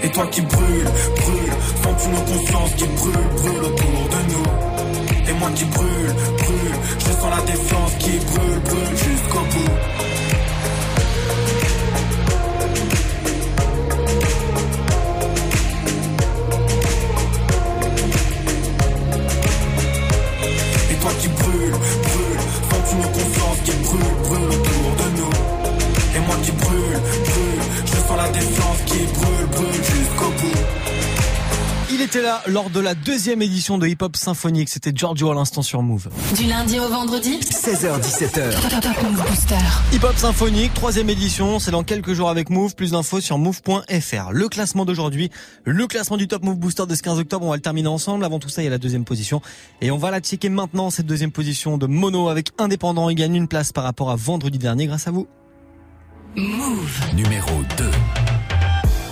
[0.03, 1.53] Et toi qui brûles, brûle,
[1.83, 5.29] sens-tu nos consciences qui brûlent, brûlent autour de nous.
[5.29, 9.75] Et moi qui brûle, brûle, je sens la défiance qui brûle, brûle jusqu'au bout
[32.01, 34.69] Il était là lors de la deuxième édition de Hip Hop Symphonique.
[34.69, 36.09] C'était Giorgio à l'instant sur Move.
[36.35, 38.81] Du lundi au vendredi 16h17h.
[38.81, 39.55] Top Move Booster.
[39.93, 42.73] Hip Hop Symphonique, troisième édition, c'est dans quelques jours avec Move.
[42.73, 44.31] Plus d'infos sur move.fr.
[44.31, 45.29] Le classement d'aujourd'hui,
[45.63, 48.25] le classement du Top Move Booster de ce 15 octobre, on va le terminer ensemble.
[48.25, 49.39] Avant tout ça, il y a la deuxième position.
[49.81, 53.11] Et on va la checker maintenant, cette deuxième position de Mono avec Indépendant.
[53.11, 55.27] Il gagne une place par rapport à vendredi dernier grâce à vous.
[56.35, 56.99] Move.
[57.13, 57.85] Numéro 2.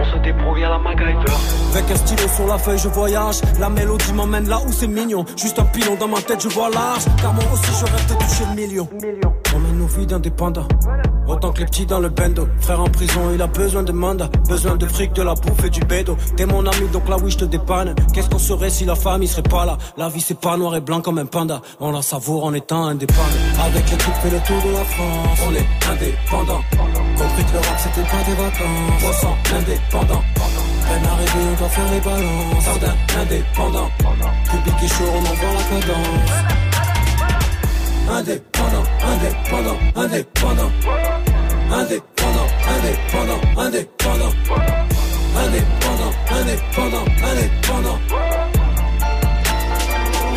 [0.00, 1.32] On se débrouille à la MacGyver.
[1.74, 3.40] Avec un stylo sur la feuille, je voyage.
[3.58, 5.24] La mélodie m'emmène là où c'est mignon.
[5.36, 7.04] Juste un pilon dans ma tête, je vois large.
[7.20, 8.88] Car moi aussi, je rêve de toucher le million.
[9.54, 10.68] On mène nos vies d'indépendants.
[11.28, 12.48] Autant que les petits dans le bendo.
[12.60, 14.30] Frère en prison, il a besoin de mandat.
[14.48, 16.16] Besoin de fric, de la bouffe et du bédo.
[16.36, 17.94] T'es mon ami, donc là oui, je te dépanne.
[18.14, 19.76] Qu'est-ce qu'on serait si la famille serait pas là?
[19.96, 21.60] La vie, c'est pas noir et blanc comme un panda.
[21.80, 23.22] On la savoure en étant indépendant.
[23.62, 25.38] Avec l'équipe, fait le tour de la France.
[25.46, 26.62] On est indépendant.
[27.18, 29.00] Compris que le rap, c'était pas des vacances.
[29.00, 30.22] 300 indépendant.
[30.88, 32.64] Peine arrivée, on doit faire les balances.
[32.64, 33.90] Sardin indépendant.
[34.50, 36.32] Public et chaud, on envoie la cadence.
[38.10, 38.67] Indépendant,
[39.18, 40.70] indépendant, indépendant.
[41.70, 44.32] Indépendant, indépendant, indépendant.
[45.36, 47.98] Indépendant, indépendant, indépendant.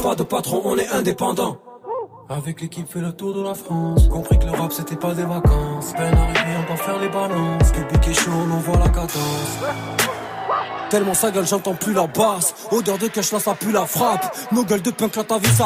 [0.01, 1.57] Pas de patron, on est indépendant.
[2.29, 5.25] Avec l'équipe fait le tour de la France Compris que le rap c'était pas des
[5.25, 9.59] vacances Peine arrivée on doit faire les balances Public est chaud on envoie la cadence
[10.89, 14.33] Tellement sa gueule j'entends plus la basse Odeur de cash là ça pue la frappe
[14.53, 15.65] Nos gueules de punk là ta vie ça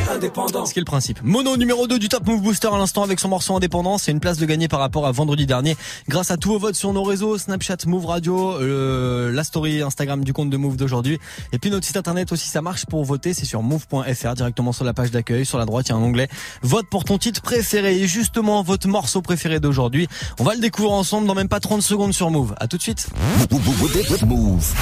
[0.00, 0.66] Est indépendant.
[0.66, 1.20] Ce qui est le principe.
[1.22, 3.98] Mono numéro 2 du Top Move Booster à l'instant avec son morceau indépendant.
[3.98, 5.76] C'est une place de gagner par rapport à vendredi dernier
[6.08, 10.24] grâce à tous vos votes sur nos réseaux Snapchat, Move Radio, euh, la story Instagram
[10.24, 11.18] du compte de Move d'aujourd'hui.
[11.52, 13.34] Et puis notre site internet aussi, ça marche pour voter.
[13.34, 15.44] C'est sur move.fr directement sur la page d'accueil.
[15.44, 16.28] Sur la droite, il y a un onglet
[16.62, 17.98] vote pour ton titre préféré.
[17.98, 20.08] Et justement, votre morceau préféré d'aujourd'hui.
[20.38, 22.54] On va le découvrir ensemble dans même pas 30 secondes sur Move.
[22.58, 23.08] À tout de suite.
[24.26, 24.74] Move.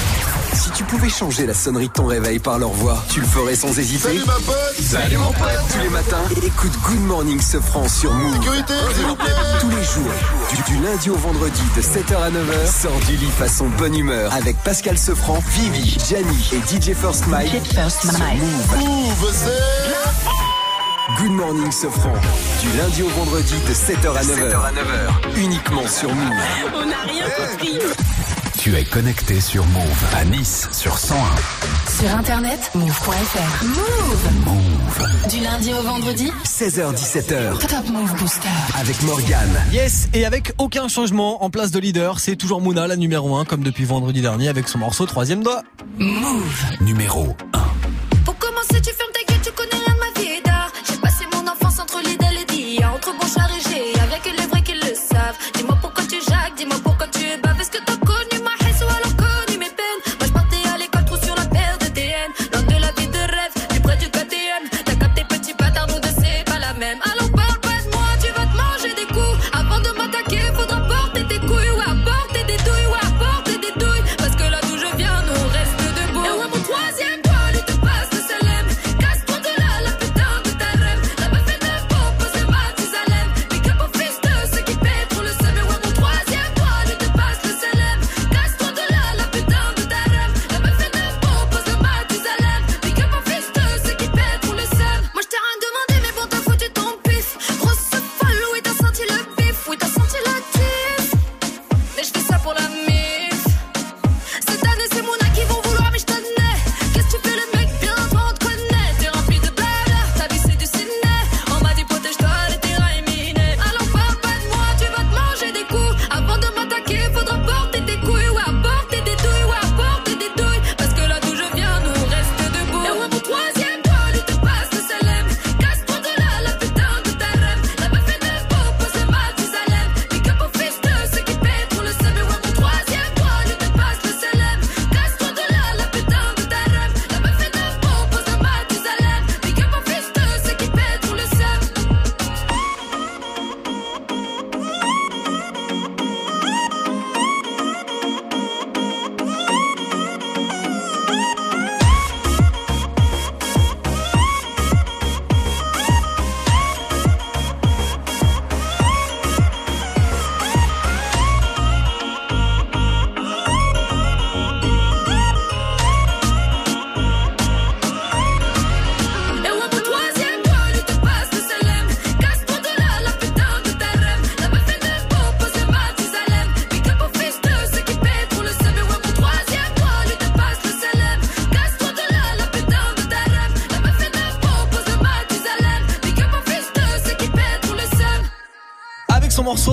[0.53, 3.57] Si tu pouvais changer la sonnerie de ton réveil par leur voix, tu le ferais
[3.57, 3.99] sans hésiter.
[3.99, 4.75] Salut ma pote
[5.09, 8.35] Salut mon pote Tous les matins, écoute Good Morning Sofran sur Move.
[8.35, 10.13] Sécurité, s'il vous plaît Tous les jours,
[10.51, 14.31] du, du lundi au vendredi de 7h à 9h, sors du lit façon bonne humeur
[14.35, 17.53] avec Pascal Sefranc, Vivi, Gianni et DJ First Mike.
[17.73, 18.77] sur Move.
[18.77, 21.23] Move, c'est...
[21.23, 22.13] Good Morning Sofran,
[22.61, 25.39] du lundi au vendredi de 7h à 9h.
[25.39, 26.35] Uniquement sur Move.
[26.75, 27.79] On n'a rien compris.
[28.59, 31.17] Tu es connecté sur Move à Nice sur 101.
[31.91, 33.65] Sur internet, move.fr.
[33.65, 34.29] Move.
[34.45, 35.29] Move.
[35.31, 38.49] Du lundi au vendredi, 16h-17h Top Move Booster.
[38.79, 39.63] avec Morgane.
[39.73, 43.45] Yes, et avec aucun changement en place de leader, c'est toujours Mouna, la numéro 1,
[43.45, 45.63] comme depuis vendredi dernier avec son morceau Troisième Doigt.
[45.99, 46.65] Move.
[46.81, 47.37] Numéro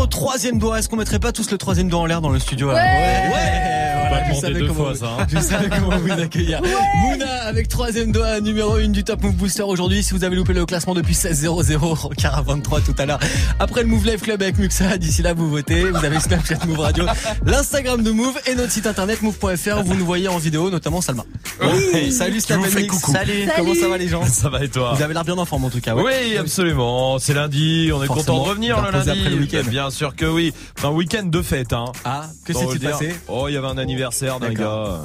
[0.08, 2.68] Troisième Doigt, est-ce qu'on mettrait pas tous le troisième doigt en l'air dans le studio
[2.72, 3.85] là Ouais.
[4.26, 5.28] Je demander savais deux comment, fois, ça, hein.
[5.30, 6.62] je savais comment vous accueillir.
[7.04, 10.04] Mouna avec troisième doigt numéro 1 du Top Move Booster aujourd'hui.
[10.04, 13.20] Si vous avez loupé le classement depuis 16.00, car à 23 tout à l'heure,
[13.60, 16.80] après le Move Live Club avec Muxa, d'ici là vous votez, vous avez Snapchat Move
[16.80, 17.06] Radio,
[17.46, 21.02] l'Instagram de Move et notre site internet move.fr où vous nous voyez en vidéo, notamment
[21.02, 21.24] Salma.
[21.62, 22.12] Oui.
[22.12, 22.88] Salut vous fais Slamanic.
[22.90, 23.12] coucou.
[23.12, 23.48] Salut.
[23.56, 25.66] Comment ça va les gens Ça va et toi Vous avez l'air bien en forme
[25.66, 25.96] en tout cas.
[25.96, 26.04] ouais.
[26.32, 27.20] Oui, absolument.
[27.20, 27.92] C'est lundi.
[27.94, 29.10] On est Forcément, content de revenir le lundi.
[29.10, 29.62] après le week-end.
[29.70, 30.54] Bien sûr que oui.
[30.84, 31.74] Un week-end de fête.
[31.74, 31.86] Hein.
[32.04, 35.00] Ah, que s'est-il passé Oh, il y avait un anniversaire d'un gars.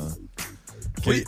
[1.06, 1.24] Oui.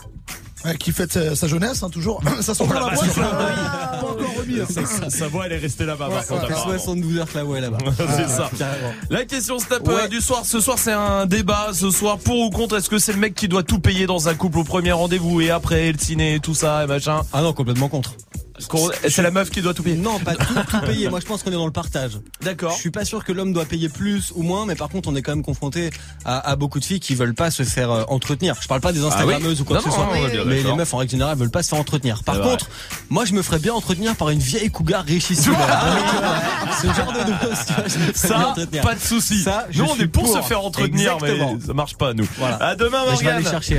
[0.65, 2.21] Ouais, qui fête sa, sa jeunesse, hein, toujours.
[2.41, 4.61] Ça sent Oh pas la voix, ça, pas encore remis.
[4.61, 5.09] hein.
[5.09, 6.07] Sa, voix, elle est restée là-bas.
[6.07, 6.79] par Ouais, contre, ouais, Ça fait apparemment.
[6.79, 7.77] 72 heures que la voix est là-bas.
[7.97, 8.49] C'est ça.
[8.57, 8.93] Carrément.
[9.09, 10.03] La question Ouais.
[10.03, 11.71] euh, du soir, ce soir c'est un débat.
[11.73, 14.29] Ce soir, pour ou contre, est-ce que c'est le mec qui doit tout payer dans
[14.29, 17.23] un couple au premier rendez-vous et après le ciné et tout ça et machin?
[17.33, 18.13] Ah non, complètement contre.
[18.59, 19.95] C'est la meuf qui doit tout payer.
[19.95, 21.09] Non, pas tout, tout payer.
[21.09, 22.19] Moi, je pense qu'on est dans le partage.
[22.41, 22.73] D'accord.
[22.73, 25.15] Je suis pas sûr que l'homme doit payer plus ou moins, mais par contre, on
[25.15, 25.89] est quand même confronté
[26.25, 28.55] à, à beaucoup de filles qui veulent pas se faire euh, entretenir.
[28.61, 30.93] Je parle pas des Instagrammeuses ou quoi Ah Non, que ce soit, mais les meufs
[30.93, 32.23] en règle générale veulent pas se faire entretenir.
[32.23, 32.49] Par vrai.
[32.51, 32.69] contre,
[33.09, 35.53] moi, je me ferais bien entretenir par une vieille cougar richissime.
[36.81, 39.41] Ce genre de dose, Ça, pas de souci.
[39.43, 41.55] Ça, je Nous, on est pour, se faire entretenir, Exactement.
[41.59, 42.27] mais ça marche pas, nous.
[42.37, 42.55] Voilà.
[42.63, 43.35] À demain, Mais je vais Morgane.
[43.35, 43.71] aller chercher.